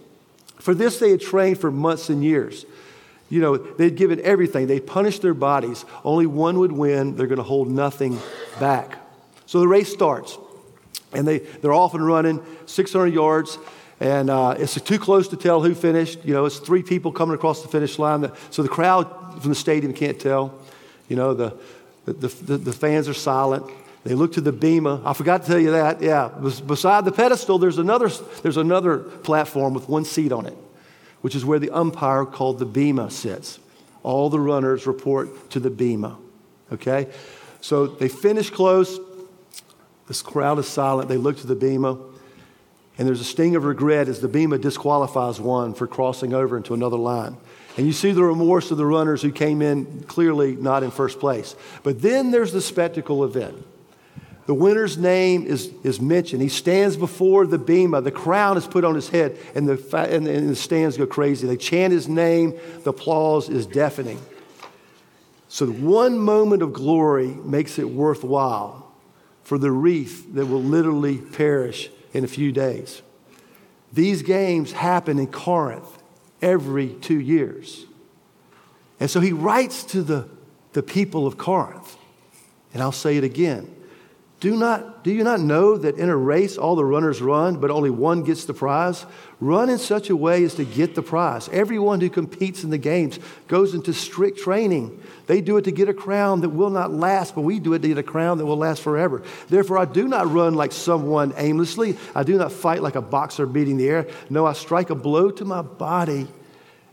For 0.57 0.75
this, 0.75 0.99
they 0.99 1.11
had 1.11 1.21
trained 1.21 1.59
for 1.59 1.71
months 1.71 2.09
and 2.09 2.23
years. 2.25 2.67
You 3.29 3.41
know, 3.41 3.57
they'd 3.57 3.97
given 3.97 4.21
everything. 4.23 4.67
They 4.67 4.81
punished 4.81 5.23
their 5.23 5.35
bodies. 5.35 5.85
Only 6.05 6.27
one 6.27 6.59
would 6.59 6.73
win. 6.73 7.17
They're 7.17 7.27
going 7.27 7.39
to 7.39 7.43
hold 7.43 7.69
nothing 7.69 8.19
back. 8.59 8.99
So 9.47 9.61
the 9.61 9.69
race 9.69 9.93
starts, 9.93 10.37
and 11.13 11.27
they, 11.27 11.39
they're 11.39 11.73
off 11.73 11.95
and 11.95 12.07
running 12.07 12.45
600 12.67 13.09
yards. 13.09 13.59
And 14.01 14.31
uh, 14.31 14.55
it's 14.59 14.81
too 14.81 14.99
close 14.99 15.29
to 15.29 15.37
tell 15.37 15.63
who 15.63 15.75
finished. 15.75 16.25
You 16.25 16.33
know, 16.33 16.47
it's 16.47 16.59
three 16.59 16.83
people 16.83 17.13
coming 17.13 17.35
across 17.35 17.63
the 17.63 17.69
finish 17.69 17.99
line. 17.99 18.31
So 18.51 18.63
the 18.63 18.69
crowd 18.69 19.07
from 19.41 19.51
the 19.51 19.55
stadium 19.55 19.93
can't 19.93 20.19
tell. 20.19 20.59
You 21.09 21.17
know, 21.17 21.35
the, 21.35 21.55
the, 22.07 22.29
the, 22.29 22.57
the 22.57 22.73
fans 22.73 23.09
are 23.09 23.15
silent. 23.15 23.71
They 24.05 24.15
look 24.15 24.33
to 24.33 24.41
the 24.41 24.53
bema. 24.53 25.03
I 25.05 25.13
forgot 25.13 25.43
to 25.43 25.47
tell 25.47 25.59
you 25.59 25.73
that. 25.73 26.01
Yeah, 26.01 26.29
beside 26.67 27.05
the 27.05 27.13
pedestal, 27.13 27.59
there's 27.59 27.77
another, 27.77 28.09
there's 28.43 28.57
another 28.57 28.99
platform 28.99 29.75
with 29.75 29.89
one 29.89 30.07
seat 30.07 30.33
on 30.33 30.47
it, 30.47 30.57
which 31.21 31.35
is 31.35 31.45
where 31.45 31.59
the 31.59 31.71
umpire 31.71 32.25
called 32.25 32.59
the 32.59 32.65
bema 32.65 33.11
sits. 33.11 33.59
All 34.03 34.31
the 34.31 34.41
runners 34.41 34.87
report 34.87 35.51
to 35.51 35.61
the 35.61 35.69
bema. 35.69 36.17
Okay? 36.73 37.09
So 37.61 37.87
they 37.87 38.09
finish 38.09 38.49
close. 38.49 38.99
This 40.09 40.23
crowd 40.23 40.59
is 40.59 40.67
silent. 40.67 41.11
They 41.11 41.19
look 41.19 41.37
to 41.41 41.47
the 41.47 41.55
bema. 41.55 41.99
And 42.99 43.09
there's 43.09 43.21
a 43.21 43.25
sting 43.25 43.57
of 43.57 43.65
regret 43.65 44.09
as 44.09 44.21
the 44.21 44.29
bema 44.29 44.59
disqualifies 44.59 45.41
one 45.41 45.75
for 45.75 45.87
crossing 45.87 46.35
over 46.35 46.57
into 46.57 46.75
another 46.75 46.99
line. 46.99 47.37
And 47.77 47.87
you 47.87 47.93
see 47.93 48.13
the 48.13 48.25
remorse 48.25 48.71
of 48.71 48.77
the 48.77 48.87
runners 48.87 49.23
who 49.23 49.33
came 49.33 49.63
in 49.63 50.05
clearly 50.05 50.57
not 50.57 50.83
in 50.83 50.91
first 50.91 51.21
place. 51.21 51.55
But 51.83 52.03
then 52.03 52.31
there's 52.31 52.53
the 52.53 52.61
spectacle 52.61 53.25
event. 53.25 53.65
The 54.47 54.55
winner's 54.55 54.99
name 54.99 55.47
is, 55.47 55.73
is 55.85 56.01
mentioned. 56.01 56.43
He 56.43 56.49
stands 56.49 56.97
before 56.97 57.47
the 57.47 57.59
bema. 57.59 58.01
The 58.01 58.11
crown 58.11 58.57
is 58.57 58.67
put 58.67 58.85
on 58.85 58.97
his 58.97 59.09
head, 59.09 59.39
and 59.55 59.69
the, 59.69 59.97
and 59.97 60.27
the 60.27 60.57
stands 60.57 60.97
go 60.97 61.07
crazy. 61.07 61.47
They 61.47 61.57
chant 61.57 61.93
his 61.93 62.09
name. 62.09 62.59
The 62.83 62.91
applause 62.91 63.49
is 63.49 63.65
deafening. 63.65 64.19
So, 65.49 65.67
one 65.67 66.19
moment 66.19 66.63
of 66.63 66.73
glory 66.73 67.29
makes 67.29 67.79
it 67.79 67.89
worthwhile 67.89 68.93
for 69.43 69.59
the 69.59 69.71
wreath 69.71 70.35
that 70.35 70.47
will 70.47 70.63
literally 70.63 71.19
perish 71.19 71.91
in 72.13 72.25
a 72.25 72.29
few 72.29 72.53
days. 72.53 73.03
These 73.93 74.23
games 74.23 74.73
happen 74.73 75.19
in 75.19 75.27
Corinth 75.29 75.99
every 76.41 76.89
two 76.89 77.19
years. 77.21 77.87
And 78.99 79.11
so 79.11 79.21
he 79.21 79.33
writes 79.33 79.83
to 79.85 80.03
the, 80.03 80.29
the 80.73 80.83
people 80.83 81.27
of 81.27 81.39
Corinth, 81.39 81.97
and 82.73 82.83
I'll 82.83 82.93
say 82.93 83.17
it 83.17 83.25
again 83.25 83.75
Do, 84.41 84.57
not, 84.57 85.05
do 85.05 85.13
you 85.13 85.23
not 85.23 85.41
know 85.41 85.77
that 85.77 85.99
in 85.99 86.09
a 86.09 86.17
race 86.17 86.57
all 86.57 86.75
the 86.75 86.85
runners 86.85 87.21
run, 87.21 87.61
but 87.61 87.71
only 87.71 87.91
one 87.91 88.23
gets 88.23 88.47
the 88.47 88.55
prize? 88.55 89.05
Run 89.39 89.69
in 89.69 89.77
such 89.77 90.09
a 90.09 90.17
way 90.17 90.45
as 90.45 90.55
to 90.55 90.65
get 90.65 90.95
the 90.95 91.03
prize. 91.03 91.51
Everyone 91.51 92.01
who 92.01 92.09
competes 92.09 92.65
in 92.65 92.71
the 92.71 92.79
games 92.79 93.19
goes 93.49 93.75
into 93.75 93.93
strict 93.93 94.39
training. 94.39 94.99
They 95.27 95.43
do 95.43 95.59
it 95.59 95.65
to 95.65 95.73
get 95.73 95.91
a 95.91 95.95
crown 95.95 96.41
that 96.41 96.49
will 96.49 96.71
not 96.71 96.91
last, 96.91 97.35
but 97.35 97.43
we 97.43 97.59
do 97.59 97.75
it 97.75 97.83
to 97.83 97.89
get 97.89 97.99
a 97.99 98.03
crown 98.03 98.39
that 98.39 98.47
will 98.47 98.57
last 98.57 98.81
forever. 98.81 99.23
Therefore, 99.51 99.77
I 99.77 99.85
do 99.85 100.09
not 100.09 100.33
run 100.33 100.55
like 100.55 100.73
someone 100.73 101.35
aimlessly. 101.37 101.99
I 102.15 102.23
do 102.23 102.39
not 102.39 102.51
fight 102.51 102.83
like 102.83 102.95
a 102.95 103.03
boxer 103.03 103.45
beating 103.45 103.77
the 103.77 103.91
air. 103.91 104.07
No, 104.31 104.47
I 104.47 104.55
strike 104.55 104.89
a 104.89 104.95
blow 104.95 105.31
to 105.33 105.45
my 105.45 105.61
body 105.61 106.27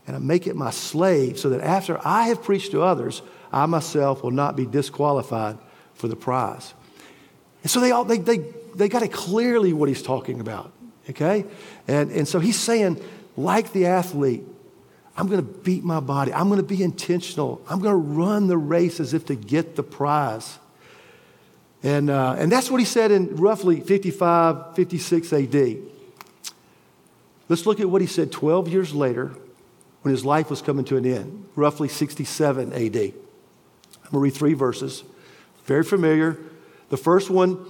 and 0.06 0.14
I 0.14 0.18
make 0.18 0.46
it 0.46 0.54
my 0.54 0.70
slave 0.70 1.38
so 1.38 1.48
that 1.48 1.62
after 1.62 1.98
I 2.06 2.28
have 2.28 2.42
preached 2.42 2.72
to 2.72 2.82
others, 2.82 3.22
I 3.50 3.64
myself 3.64 4.22
will 4.22 4.32
not 4.32 4.54
be 4.54 4.66
disqualified 4.66 5.56
for 5.94 6.08
the 6.08 6.16
prize. 6.16 6.74
And 7.62 7.70
so 7.70 7.80
they, 7.80 7.90
all, 7.90 8.04
they, 8.04 8.18
they, 8.18 8.38
they 8.74 8.88
got 8.88 9.02
it 9.02 9.12
clearly 9.12 9.72
what 9.72 9.88
he's 9.88 10.02
talking 10.02 10.40
about, 10.40 10.72
okay? 11.10 11.44
And, 11.86 12.10
and 12.10 12.28
so 12.28 12.38
he's 12.38 12.58
saying, 12.58 13.02
like 13.36 13.72
the 13.72 13.86
athlete, 13.86 14.44
I'm 15.16 15.26
going 15.26 15.44
to 15.44 15.52
beat 15.52 15.82
my 15.82 16.00
body. 16.00 16.32
I'm 16.32 16.48
going 16.48 16.60
to 16.60 16.66
be 16.66 16.82
intentional. 16.82 17.60
I'm 17.68 17.80
going 17.80 17.92
to 17.92 17.96
run 17.96 18.46
the 18.46 18.56
race 18.56 19.00
as 19.00 19.14
if 19.14 19.26
to 19.26 19.34
get 19.34 19.74
the 19.74 19.82
prize. 19.82 20.58
And, 21.82 22.10
uh, 22.10 22.36
and 22.38 22.50
that's 22.50 22.70
what 22.70 22.78
he 22.78 22.86
said 22.86 23.10
in 23.10 23.36
roughly 23.36 23.80
55, 23.80 24.76
56 24.76 25.32
AD. 25.32 25.76
Let's 27.48 27.66
look 27.66 27.80
at 27.80 27.88
what 27.88 28.00
he 28.00 28.06
said 28.06 28.30
12 28.30 28.68
years 28.68 28.94
later 28.94 29.32
when 30.02 30.12
his 30.12 30.24
life 30.24 30.50
was 30.50 30.62
coming 30.62 30.84
to 30.86 30.96
an 30.96 31.06
end, 31.06 31.48
roughly 31.56 31.88
67 31.88 32.72
AD. 32.72 32.76
I'm 32.78 32.82
going 32.92 33.12
to 34.12 34.18
read 34.18 34.34
three 34.34 34.54
verses. 34.54 35.02
Very 35.64 35.82
familiar. 35.82 36.38
The 36.90 36.96
first 36.96 37.30
one 37.30 37.64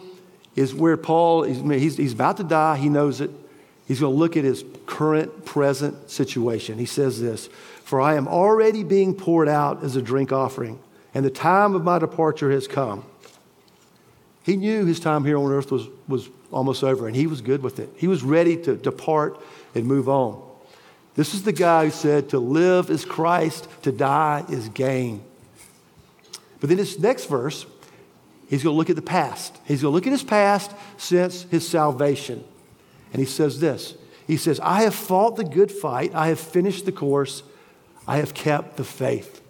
is 0.54 0.74
where 0.74 0.96
Paul, 0.96 1.42
he's, 1.42 1.96
he's 1.96 2.12
about 2.12 2.36
to 2.38 2.44
die, 2.44 2.76
he 2.76 2.88
knows 2.88 3.20
it. 3.20 3.30
He's 3.86 4.00
going 4.00 4.12
to 4.12 4.18
look 4.18 4.36
at 4.36 4.44
his 4.44 4.64
current, 4.86 5.46
present 5.46 6.10
situation. 6.10 6.78
He 6.78 6.86
says 6.86 7.20
this 7.20 7.48
For 7.84 8.00
I 8.00 8.16
am 8.16 8.28
already 8.28 8.84
being 8.84 9.14
poured 9.14 9.48
out 9.48 9.82
as 9.82 9.96
a 9.96 10.02
drink 10.02 10.32
offering, 10.32 10.78
and 11.14 11.24
the 11.24 11.30
time 11.30 11.74
of 11.74 11.84
my 11.84 11.98
departure 11.98 12.50
has 12.50 12.68
come. 12.68 13.04
He 14.42 14.56
knew 14.56 14.84
his 14.84 15.00
time 15.00 15.24
here 15.24 15.38
on 15.38 15.52
earth 15.52 15.70
was, 15.70 15.86
was 16.06 16.28
almost 16.50 16.82
over, 16.82 17.06
and 17.06 17.14
he 17.14 17.26
was 17.26 17.40
good 17.40 17.62
with 17.62 17.78
it. 17.78 17.90
He 17.96 18.06
was 18.08 18.22
ready 18.22 18.56
to 18.62 18.76
depart 18.76 19.40
and 19.74 19.86
move 19.86 20.08
on. 20.08 20.42
This 21.14 21.34
is 21.34 21.42
the 21.42 21.52
guy 21.52 21.86
who 21.86 21.90
said, 21.90 22.30
To 22.30 22.38
live 22.38 22.90
is 22.90 23.04
Christ, 23.04 23.68
to 23.82 23.92
die 23.92 24.44
is 24.48 24.68
gain. 24.68 25.22
But 26.60 26.68
then 26.68 26.78
this 26.78 26.98
next 26.98 27.26
verse, 27.26 27.66
He's 28.48 28.62
going 28.62 28.74
to 28.74 28.78
look 28.78 28.90
at 28.90 28.96
the 28.96 29.02
past. 29.02 29.56
He's 29.66 29.82
going 29.82 29.92
to 29.92 29.94
look 29.94 30.06
at 30.06 30.12
his 30.12 30.24
past 30.24 30.72
since 30.96 31.42
his 31.44 31.68
salvation. 31.68 32.42
And 33.12 33.20
he 33.20 33.26
says 33.26 33.60
this 33.60 33.94
He 34.26 34.36
says, 34.36 34.58
I 34.60 34.82
have 34.82 34.94
fought 34.94 35.36
the 35.36 35.44
good 35.44 35.70
fight, 35.70 36.14
I 36.14 36.28
have 36.28 36.40
finished 36.40 36.86
the 36.86 36.92
course, 36.92 37.42
I 38.06 38.16
have 38.16 38.34
kept 38.34 38.76
the 38.76 38.84
faith. 38.84 39.42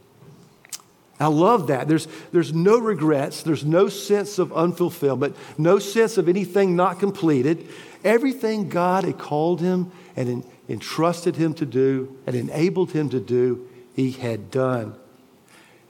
I 1.20 1.26
love 1.26 1.66
that. 1.66 1.88
There's, 1.88 2.06
there's 2.30 2.52
no 2.52 2.78
regrets, 2.78 3.42
there's 3.42 3.64
no 3.64 3.88
sense 3.88 4.38
of 4.38 4.50
unfulfillment, 4.50 5.34
no 5.56 5.80
sense 5.80 6.16
of 6.16 6.28
anything 6.28 6.76
not 6.76 7.00
completed. 7.00 7.68
Everything 8.04 8.68
God 8.68 9.02
had 9.02 9.18
called 9.18 9.60
him 9.60 9.90
and 10.14 10.44
entrusted 10.68 11.34
him 11.34 11.54
to 11.54 11.66
do 11.66 12.16
and 12.26 12.36
enabled 12.36 12.92
him 12.92 13.08
to 13.10 13.18
do, 13.18 13.68
he 13.94 14.12
had 14.12 14.52
done. 14.52 14.94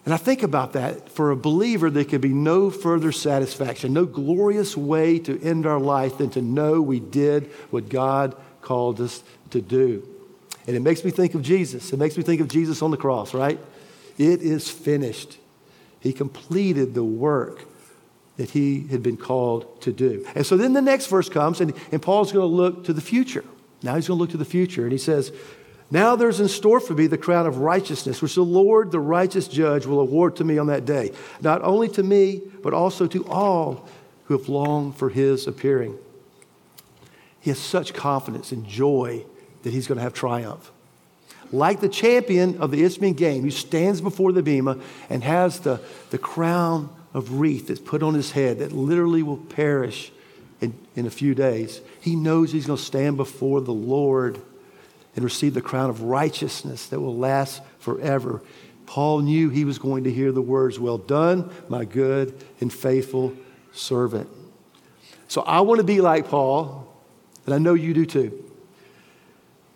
And 0.08 0.14
I 0.14 0.16
think 0.16 0.42
about 0.42 0.72
that. 0.72 1.10
For 1.10 1.30
a 1.30 1.36
believer, 1.36 1.90
there 1.90 2.02
could 2.02 2.22
be 2.22 2.30
no 2.30 2.70
further 2.70 3.12
satisfaction, 3.12 3.92
no 3.92 4.06
glorious 4.06 4.74
way 4.74 5.18
to 5.18 5.38
end 5.42 5.66
our 5.66 5.78
life 5.78 6.16
than 6.16 6.30
to 6.30 6.40
know 6.40 6.80
we 6.80 6.98
did 6.98 7.50
what 7.68 7.90
God 7.90 8.34
called 8.62 9.02
us 9.02 9.22
to 9.50 9.60
do. 9.60 10.02
And 10.66 10.74
it 10.74 10.80
makes 10.80 11.04
me 11.04 11.10
think 11.10 11.34
of 11.34 11.42
Jesus. 11.42 11.92
It 11.92 11.98
makes 11.98 12.16
me 12.16 12.22
think 12.22 12.40
of 12.40 12.48
Jesus 12.48 12.80
on 12.80 12.90
the 12.90 12.96
cross, 12.96 13.34
right? 13.34 13.60
It 14.16 14.40
is 14.40 14.70
finished. 14.70 15.36
He 16.00 16.14
completed 16.14 16.94
the 16.94 17.04
work 17.04 17.66
that 18.38 18.52
he 18.52 18.86
had 18.86 19.02
been 19.02 19.18
called 19.18 19.82
to 19.82 19.92
do. 19.92 20.26
And 20.34 20.46
so 20.46 20.56
then 20.56 20.72
the 20.72 20.80
next 20.80 21.08
verse 21.08 21.28
comes, 21.28 21.60
and, 21.60 21.74
and 21.92 22.00
Paul's 22.00 22.32
going 22.32 22.48
to 22.48 22.56
look 22.56 22.84
to 22.84 22.94
the 22.94 23.02
future. 23.02 23.44
Now 23.82 23.94
he's 23.96 24.08
going 24.08 24.16
to 24.16 24.22
look 24.22 24.30
to 24.30 24.38
the 24.38 24.46
future, 24.46 24.84
and 24.84 24.92
he 24.92 24.96
says, 24.96 25.32
now 25.90 26.16
there's 26.16 26.40
in 26.40 26.48
store 26.48 26.80
for 26.80 26.94
me 26.94 27.06
the 27.06 27.16
crown 27.16 27.46
of 27.46 27.58
righteousness, 27.58 28.20
which 28.20 28.34
the 28.34 28.42
Lord, 28.42 28.90
the 28.90 29.00
righteous 29.00 29.48
judge, 29.48 29.86
will 29.86 30.00
award 30.00 30.36
to 30.36 30.44
me 30.44 30.58
on 30.58 30.66
that 30.66 30.84
day. 30.84 31.12
Not 31.40 31.62
only 31.62 31.88
to 31.90 32.02
me, 32.02 32.42
but 32.62 32.74
also 32.74 33.06
to 33.06 33.26
all 33.26 33.88
who 34.24 34.36
have 34.36 34.48
longed 34.48 34.96
for 34.96 35.08
his 35.08 35.46
appearing. 35.46 35.96
He 37.40 37.50
has 37.50 37.58
such 37.58 37.94
confidence 37.94 38.52
and 38.52 38.66
joy 38.66 39.24
that 39.62 39.72
he's 39.72 39.86
going 39.86 39.96
to 39.96 40.02
have 40.02 40.12
triumph. 40.12 40.70
Like 41.50 41.80
the 41.80 41.88
champion 41.88 42.58
of 42.60 42.70
the 42.70 42.82
Isthmian 42.82 43.14
game, 43.14 43.42
who 43.42 43.50
stands 43.50 44.02
before 44.02 44.32
the 44.32 44.42
bema 44.42 44.78
and 45.08 45.24
has 45.24 45.60
the, 45.60 45.80
the 46.10 46.18
crown 46.18 46.90
of 47.14 47.40
wreath 47.40 47.68
that's 47.68 47.80
put 47.80 48.02
on 48.02 48.12
his 48.12 48.32
head 48.32 48.58
that 48.58 48.72
literally 48.72 49.22
will 49.22 49.38
perish 49.38 50.12
in, 50.60 50.74
in 50.94 51.06
a 51.06 51.10
few 51.10 51.34
days. 51.34 51.80
He 52.00 52.16
knows 52.16 52.52
he's 52.52 52.66
going 52.66 52.76
to 52.76 52.84
stand 52.84 53.16
before 53.16 53.62
the 53.62 53.72
Lord 53.72 54.42
and 55.14 55.24
receive 55.24 55.54
the 55.54 55.60
crown 55.60 55.90
of 55.90 56.02
righteousness 56.02 56.86
that 56.88 57.00
will 57.00 57.16
last 57.16 57.62
forever. 57.78 58.42
Paul 58.86 59.20
knew 59.20 59.50
he 59.50 59.64
was 59.64 59.78
going 59.78 60.04
to 60.04 60.12
hear 60.12 60.32
the 60.32 60.42
words, 60.42 60.78
Well 60.78 60.98
done, 60.98 61.50
my 61.68 61.84
good 61.84 62.34
and 62.60 62.72
faithful 62.72 63.34
servant. 63.72 64.28
So 65.28 65.42
I 65.42 65.60
want 65.60 65.78
to 65.78 65.84
be 65.84 66.00
like 66.00 66.28
Paul, 66.28 66.90
and 67.44 67.54
I 67.54 67.58
know 67.58 67.74
you 67.74 67.92
do 67.92 68.06
too. 68.06 68.44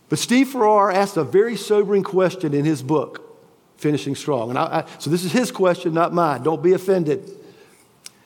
But 0.08 0.18
Steve 0.18 0.48
Farrar 0.48 0.90
asked 0.90 1.16
a 1.16 1.24
very 1.24 1.56
sobering 1.56 2.02
question 2.02 2.54
in 2.54 2.64
his 2.64 2.82
book, 2.82 3.38
Finishing 3.76 4.14
Strong. 4.14 4.50
And 4.50 4.58
I, 4.58 4.62
I, 4.62 4.84
so 4.98 5.10
this 5.10 5.24
is 5.24 5.32
his 5.32 5.50
question, 5.50 5.94
not 5.94 6.12
mine. 6.12 6.42
Don't 6.42 6.62
be 6.62 6.72
offended. 6.72 7.30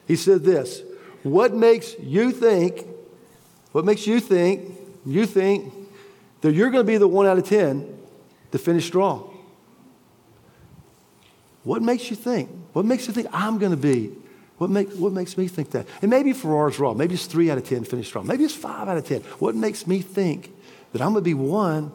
He 0.07 0.17
said 0.17 0.45
this 0.45 0.83
What 1.23 1.55
makes 1.55 1.99
you 1.99 2.31
think, 2.31 2.87
what 3.73 3.85
makes 3.85 4.07
you 4.07 4.21
think, 4.21 4.73
you 5.05 5.27
think 5.27 5.73
that 6.47 6.55
you're 6.55 6.71
going 6.71 6.85
to 6.85 6.87
be 6.87 6.97
the 6.97 7.09
one 7.09 7.27
out 7.27 7.39
of 7.39 7.45
10 7.45 7.99
to 8.53 8.59
finish 8.59 8.87
strong. 8.87 9.37
What 11.65 11.83
makes 11.83 12.09
you 12.09 12.15
think? 12.15 12.49
What 12.73 12.85
makes 12.85 13.09
you 13.09 13.13
think 13.13 13.27
I'm 13.33 13.59
going 13.59 13.73
to 13.73 13.77
be? 13.77 14.13
What, 14.59 14.71
make, 14.71 14.93
what 14.93 15.13
makes 15.13 15.37
me 15.37 15.49
think 15.49 15.73
that? 15.73 15.89
And 16.01 16.09
maybe 16.09 16.33
Farrar's 16.33 16.79
wrong. 16.79 16.97
Maybe 16.97 17.15
it's 17.15 17.27
three 17.27 17.51
out 17.51 17.59
of 17.59 17.69
10 17.69 17.83
finish 17.83 18.07
strong. 18.07 18.29
Maybe 18.29 18.45
it's 18.45 18.55
five 18.55 18.89
out 18.89 18.97
of 18.97 19.05
10. 19.05 19.23
What 19.41 19.57
makes 19.57 19.89
me 19.89 20.03
think 20.03 20.53
that 20.93 21.03
I'm 21.03 21.15
going 21.15 21.25
to 21.25 21.29
be 21.29 21.35
one 21.35 21.91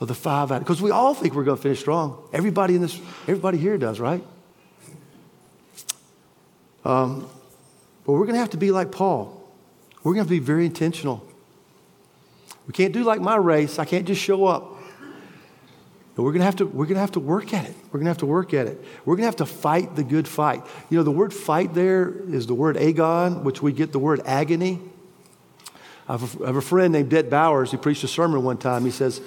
of 0.00 0.08
the 0.08 0.14
five 0.14 0.52
out? 0.52 0.58
Because 0.58 0.82
we 0.82 0.90
all 0.90 1.14
think 1.14 1.32
we're 1.34 1.44
going 1.44 1.56
to 1.56 1.62
finish 1.62 1.80
strong. 1.80 2.22
Everybody 2.34 2.74
in 2.74 2.82
this, 2.82 3.00
everybody 3.22 3.56
here 3.56 3.78
does, 3.78 3.98
right? 4.00 4.22
Um, 6.84 7.26
but 8.04 8.12
we're 8.12 8.26
going 8.26 8.34
to 8.34 8.40
have 8.40 8.50
to 8.50 8.58
be 8.58 8.70
like 8.70 8.92
Paul. 8.92 9.50
We're 10.04 10.12
going 10.12 10.26
to 10.26 10.30
be 10.30 10.40
very 10.40 10.66
intentional. 10.66 11.26
We 12.66 12.72
can't 12.72 12.92
do 12.92 13.04
like 13.04 13.20
my 13.20 13.36
race. 13.36 13.78
I 13.78 13.84
can't 13.84 14.06
just 14.06 14.20
show 14.20 14.46
up. 14.46 14.76
But 16.14 16.24
we're 16.24 16.32
gonna 16.32 16.44
have 16.44 16.56
to 16.56 16.66
we're 16.66 16.86
gonna 16.86 17.00
have 17.00 17.12
to 17.12 17.20
work 17.20 17.54
at 17.54 17.64
it. 17.64 17.74
We're 17.90 18.00
gonna 18.00 18.10
have 18.10 18.18
to 18.18 18.26
work 18.26 18.52
at 18.52 18.66
it. 18.66 18.84
We're 19.04 19.16
gonna 19.16 19.26
have 19.26 19.36
to 19.36 19.46
fight 19.46 19.96
the 19.96 20.04
good 20.04 20.28
fight. 20.28 20.62
You 20.90 20.98
know, 20.98 21.04
the 21.04 21.10
word 21.10 21.32
fight 21.32 21.72
there 21.72 22.12
is 22.28 22.46
the 22.46 22.54
word 22.54 22.76
agon, 22.76 23.44
which 23.44 23.62
we 23.62 23.72
get 23.72 23.92
the 23.92 23.98
word 23.98 24.20
agony. 24.26 24.80
I 26.08 26.12
have 26.12 26.40
a, 26.40 26.44
I 26.44 26.46
have 26.48 26.56
a 26.56 26.62
friend 26.62 26.92
named 26.92 27.10
Det 27.10 27.30
Bowers 27.30 27.70
He 27.70 27.76
preached 27.76 28.04
a 28.04 28.08
sermon 28.08 28.42
one 28.42 28.58
time. 28.58 28.84
He 28.84 28.90
says, 28.90 29.20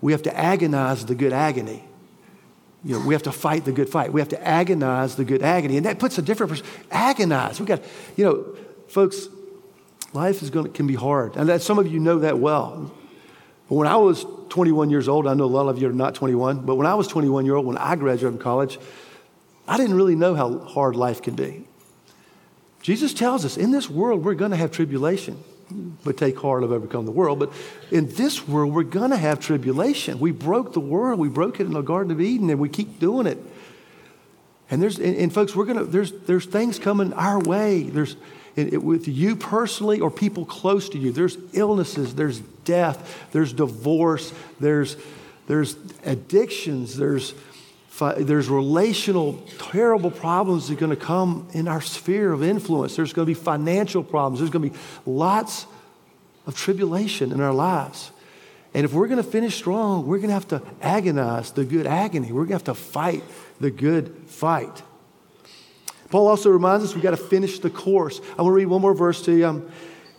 We 0.00 0.12
have 0.12 0.22
to 0.22 0.36
agonize 0.36 1.04
the 1.06 1.14
good 1.14 1.32
agony. 1.32 1.84
You 2.84 2.98
know, 2.98 3.06
we 3.06 3.14
have 3.14 3.24
to 3.24 3.32
fight 3.32 3.64
the 3.64 3.72
good 3.72 3.88
fight. 3.88 4.12
We 4.12 4.20
have 4.20 4.28
to 4.28 4.46
agonize 4.46 5.16
the 5.16 5.24
good 5.24 5.42
agony. 5.42 5.76
And 5.76 5.86
that 5.86 5.98
puts 5.98 6.16
a 6.18 6.22
different 6.22 6.50
person. 6.50 6.66
Agonize. 6.92 7.58
We 7.58 7.66
got, 7.66 7.82
you 8.16 8.24
know, 8.24 8.56
folks, 8.86 9.28
life 10.12 10.42
is 10.42 10.50
going 10.50 10.72
can 10.72 10.86
be 10.86 10.94
hard. 10.94 11.36
And 11.36 11.48
that, 11.48 11.62
some 11.62 11.78
of 11.78 11.86
you 11.86 12.00
know 12.00 12.20
that 12.20 12.38
well. 12.38 12.92
But 13.68 13.74
when 13.74 13.86
I 13.86 13.96
was 13.96 14.24
21 14.48 14.90
years 14.90 15.08
old, 15.08 15.26
I 15.26 15.34
know 15.34 15.44
a 15.44 15.46
lot 15.46 15.68
of 15.68 15.80
you 15.80 15.88
are 15.88 15.92
not 15.92 16.14
21, 16.14 16.64
but 16.64 16.76
when 16.76 16.86
I 16.86 16.94
was 16.94 17.06
21 17.06 17.44
year 17.44 17.54
old, 17.54 17.66
when 17.66 17.76
I 17.76 17.96
graduated 17.96 18.38
from 18.38 18.42
college, 18.42 18.78
I 19.66 19.76
didn't 19.76 19.96
really 19.96 20.16
know 20.16 20.34
how 20.34 20.58
hard 20.60 20.96
life 20.96 21.20
can 21.20 21.34
be. 21.34 21.64
Jesus 22.80 23.12
tells 23.12 23.44
us 23.44 23.56
in 23.56 23.70
this 23.70 23.90
world 23.90 24.24
we're 24.24 24.34
going 24.34 24.52
to 24.52 24.56
have 24.56 24.70
tribulation. 24.70 25.42
But 26.02 26.16
take 26.16 26.38
heart, 26.38 26.64
I've 26.64 26.72
overcome 26.72 27.04
the 27.04 27.12
world. 27.12 27.38
But 27.38 27.52
in 27.90 28.08
this 28.14 28.48
world, 28.48 28.72
we're 28.72 28.84
going 28.84 29.10
to 29.10 29.18
have 29.18 29.38
tribulation. 29.38 30.18
We 30.18 30.30
broke 30.30 30.72
the 30.72 30.80
world. 30.80 31.18
We 31.18 31.28
broke 31.28 31.60
it 31.60 31.66
in 31.66 31.74
the 31.74 31.82
Garden 31.82 32.10
of 32.10 32.22
Eden, 32.22 32.48
and 32.48 32.58
we 32.58 32.70
keep 32.70 32.98
doing 32.98 33.26
it. 33.26 33.38
And 34.70 34.82
there's, 34.82 34.98
and, 34.98 35.14
and 35.14 35.32
folks, 35.32 35.54
we're 35.54 35.66
to, 35.66 35.84
there's, 35.84 36.12
there's 36.12 36.46
things 36.46 36.78
coming 36.78 37.12
our 37.12 37.38
way. 37.38 37.82
There's, 37.82 38.16
it, 38.58 38.82
with 38.82 39.08
you 39.08 39.36
personally 39.36 40.00
or 40.00 40.10
people 40.10 40.44
close 40.44 40.88
to 40.90 40.98
you. 40.98 41.12
There's 41.12 41.38
illnesses, 41.52 42.14
there's 42.14 42.40
death, 42.40 43.28
there's 43.32 43.52
divorce, 43.52 44.32
there's, 44.60 44.96
there's 45.46 45.76
addictions, 46.04 46.96
there's 46.96 47.34
there's 48.16 48.48
relational, 48.48 49.42
terrible 49.58 50.10
problems 50.10 50.68
that 50.68 50.74
are 50.74 50.80
going 50.80 50.90
to 50.90 50.96
come 50.96 51.48
in 51.52 51.66
our 51.66 51.80
sphere 51.80 52.32
of 52.32 52.44
influence. 52.44 52.94
There's 52.94 53.12
going 53.12 53.26
to 53.26 53.30
be 53.30 53.34
financial 53.34 54.04
problems. 54.04 54.38
There's 54.38 54.50
going 54.50 54.70
to 54.70 54.70
be 54.70 54.84
lots 55.04 55.66
of 56.46 56.56
tribulation 56.56 57.32
in 57.32 57.40
our 57.40 57.52
lives. 57.52 58.12
And 58.74 58.84
if 58.84 58.92
we're 58.92 59.08
going 59.08 59.22
to 59.22 59.28
finish 59.28 59.56
strong, 59.56 60.06
we're 60.06 60.18
going 60.18 60.28
to 60.28 60.34
have 60.34 60.48
to 60.48 60.62
agonize 60.80 61.52
the 61.52 61.64
good 61.64 61.86
agony. 61.86 62.30
We're 62.30 62.44
going 62.44 62.60
to 62.60 62.64
have 62.64 62.64
to 62.64 62.74
fight 62.74 63.24
the 63.60 63.70
good 63.70 64.14
fight. 64.26 64.82
Paul 66.10 66.26
also 66.26 66.50
reminds 66.50 66.84
us 66.84 66.94
we've 66.94 67.02
got 67.02 67.10
to 67.10 67.16
finish 67.16 67.58
the 67.58 67.70
course. 67.70 68.20
I 68.38 68.42
want 68.42 68.52
to 68.52 68.56
read 68.56 68.66
one 68.66 68.80
more 68.80 68.94
verse 68.94 69.22
to 69.22 69.32
you. 69.32 69.46
Um, 69.46 69.70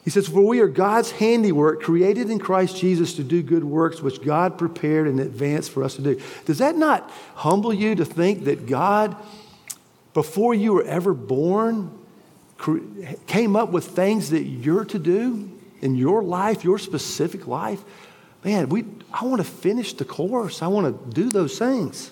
he 0.04 0.10
says, 0.10 0.28
For 0.28 0.42
we 0.42 0.60
are 0.60 0.68
God's 0.68 1.12
handiwork, 1.12 1.82
created 1.82 2.30
in 2.30 2.40
Christ 2.40 2.78
Jesus 2.78 3.16
to 3.16 3.24
do 3.24 3.42
good 3.42 3.64
works, 3.64 4.02
which 4.02 4.22
God 4.22 4.58
prepared 4.58 5.08
in 5.08 5.20
advance 5.20 5.68
for 5.68 5.84
us 5.84 5.96
to 5.96 6.02
do. 6.02 6.22
Does 6.46 6.60
that 6.60 6.76
not 6.76 7.12
humble 7.36 7.74
you 7.74 7.96
to 7.96 8.06
think 8.06 8.46
that 8.46 8.66
God, 8.66 9.16
before 10.14 10.54
you 10.54 10.74
were 10.74 10.84
ever 10.84 11.14
born, 11.14 11.98
came 13.28 13.56
up 13.56 13.70
with 13.72 13.86
things 13.86 14.32
that 14.32 14.44
you're 14.44 14.86
to 14.86 15.00
do 15.00 15.52
in 15.82 15.96
your 15.96 16.24
life, 16.24 16.64
your 16.64 16.78
specific 16.78 17.48
life? 17.48 17.84
Man, 18.44 18.70
we, 18.70 18.86
I 19.14 19.26
want 19.26 19.42
to 19.42 19.48
finish 19.48 19.94
the 19.94 20.06
course. 20.06 20.62
I 20.62 20.68
want 20.68 20.88
to 20.88 21.14
do 21.14 21.30
those 21.30 21.60
things. 21.60 22.12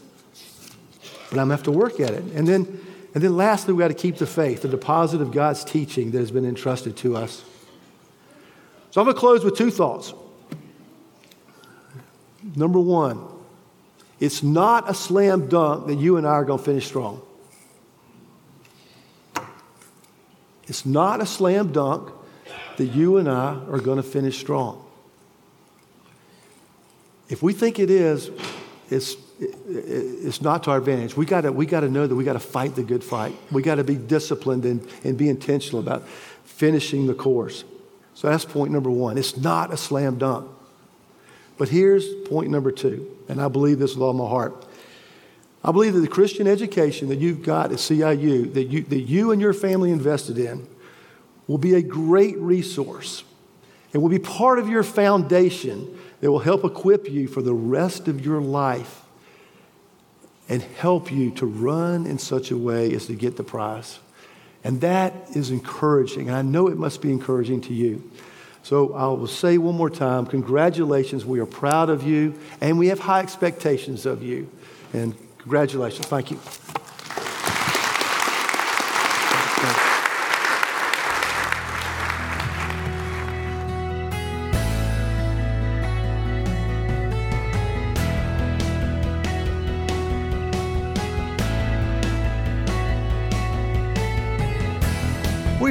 But 1.29 1.39
I'm 1.39 1.48
going 1.48 1.50
to 1.50 1.55
have 1.55 1.63
to 1.63 1.72
work 1.72 2.00
at 2.00 2.12
it. 2.12 2.24
And 2.36 2.48
then, 2.48 2.87
and 3.17 3.24
then 3.24 3.36
lastly, 3.36 3.74
we've 3.74 3.83
got 3.83 3.88
to 3.88 3.95
keep 3.95 4.17
the 4.17 4.27
faith, 4.27 4.62
the 4.62 4.67
deposit 4.67 5.21
of 5.21 5.31
God's 5.31 5.65
teaching 5.65 6.12
that 6.12 6.19
has 6.19 6.29
been 6.29 6.45
entrusted 6.45 6.95
to 6.97 7.17
us. 7.17 7.43
So 8.91 9.01
I'm 9.01 9.05
going 9.05 9.15
to 9.15 9.19
close 9.19 9.43
with 9.43 9.57
two 9.57 9.71
thoughts. 9.71 10.13
Number 12.55 12.79
one, 12.79 13.27
it's 14.19 14.43
not 14.43 14.88
a 14.88 14.93
slam 14.93 15.47
dunk 15.47 15.88
that 15.88 15.95
you 15.95 16.17
and 16.17 16.27
I 16.27 16.29
are 16.29 16.45
going 16.45 16.59
to 16.59 16.63
finish 16.63 16.86
strong. 16.86 17.24
It's 20.67 20.86
not 20.86 21.19
a 21.19 21.25
slam 21.25 21.71
dunk 21.71 22.13
that 22.77 22.86
you 22.86 23.17
and 23.17 23.27
I 23.27 23.55
are 23.67 23.79
going 23.79 23.97
to 23.97 24.03
finish 24.03 24.38
strong. 24.39 24.86
If 27.29 27.41
we 27.41 27.53
think 27.53 27.79
it 27.79 27.89
is, 27.89 28.29
it's, 28.91 29.15
it's 29.39 30.41
not 30.41 30.63
to 30.63 30.72
our 30.72 30.77
advantage. 30.77 31.15
We 31.15 31.25
got 31.25 31.53
we 31.53 31.65
got 31.65 31.82
to 31.82 31.89
know 31.89 32.08
that 32.08 32.15
we 32.15 32.24
got 32.24 32.34
to 32.34 32.39
fight 32.39 32.75
the 32.75 32.84
good 32.84 33.03
fight. 33.03 33.36
We 33.51 33.62
got 33.62 33.75
to 33.75 33.84
be 33.84 33.96
disciplined 33.96 34.65
and, 34.65 34.88
and 35.03 35.17
be 35.17 35.29
intentional 35.29 35.79
about 35.79 36.08
finishing 36.44 37.08
the 37.08 37.13
course. 37.13 37.63
So 38.15 38.29
that's 38.29 38.46
point 38.46 38.72
number 38.72 38.89
one. 38.89 39.17
It's 39.17 39.38
not 39.38 39.72
a 39.72 39.77
slam 39.77 40.17
dunk. 40.17 40.50
But 41.58 41.70
here's 41.70 42.08
point 42.27 42.50
number 42.50 42.72
two, 42.72 43.15
and 43.27 43.41
I 43.41 43.48
believe 43.48 43.79
this 43.79 43.94
with 43.94 44.01
all 44.01 44.13
my 44.13 44.27
heart. 44.27 44.65
I 45.63 45.72
believe 45.72 45.94
that 45.94 46.01
the 46.01 46.08
Christian 46.08 46.48
education 46.48 47.10
that 47.10 47.17
you've 47.17 47.44
got 47.44 47.72
at 47.72 47.79
CIU, 47.79 48.53
that 48.53 48.65
you, 48.65 48.84
that 48.84 49.01
you 49.01 49.32
and 49.32 49.41
your 49.41 49.53
family 49.53 49.91
invested 49.91 50.38
in, 50.38 50.67
will 51.48 51.58
be 51.58 51.74
a 51.74 51.82
great 51.82 52.38
resource 52.38 53.24
and 53.91 54.01
will 54.01 54.10
be 54.10 54.20
part 54.20 54.60
of 54.60 54.70
your 54.70 54.84
foundation 54.84 56.00
that 56.22 56.32
will 56.32 56.39
help 56.39 56.63
equip 56.63 57.10
you 57.10 57.27
for 57.27 57.41
the 57.41 57.53
rest 57.53 58.08
of 58.08 58.24
your 58.24 58.39
life 58.39 59.03
and 60.50 60.62
help 60.62 61.12
you 61.12 61.32
to 61.32 61.46
run 61.46 62.06
in 62.06 62.18
such 62.18 62.51
a 62.51 62.58
way 62.58 62.94
as 62.94 63.08
to 63.08 63.13
get 63.13 63.38
the 63.38 63.44
prize. 63.44 64.00
And 64.63 64.82
that 64.82 65.13
is 65.36 65.50
encouraging. 65.50 66.27
And 66.27 66.38
I 66.38 66.42
know 66.42 66.68
it 66.68 66.77
must 66.77 67.01
be 67.01 67.12
encouraging 67.12 67.62
to 67.62 67.74
you. 67.74 68.10
So 68.63 68.94
I 68.94 69.06
will 69.08 69.27
say 69.27 69.58
one 69.58 69.75
more 69.75 69.89
time 69.89 70.25
congratulations. 70.25 71.25
We 71.25 71.39
are 71.39 71.46
proud 71.46 71.89
of 71.89 72.04
you, 72.04 72.38
and 72.60 72.77
we 72.77 72.88
have 72.88 73.00
high 73.00 73.22
expectations 73.22 74.06
of 74.06 74.22
you. 74.22 74.50
And 74.93 75.15
congratulations. 75.38 76.08
Thank 76.08 76.32
you. 76.32 76.39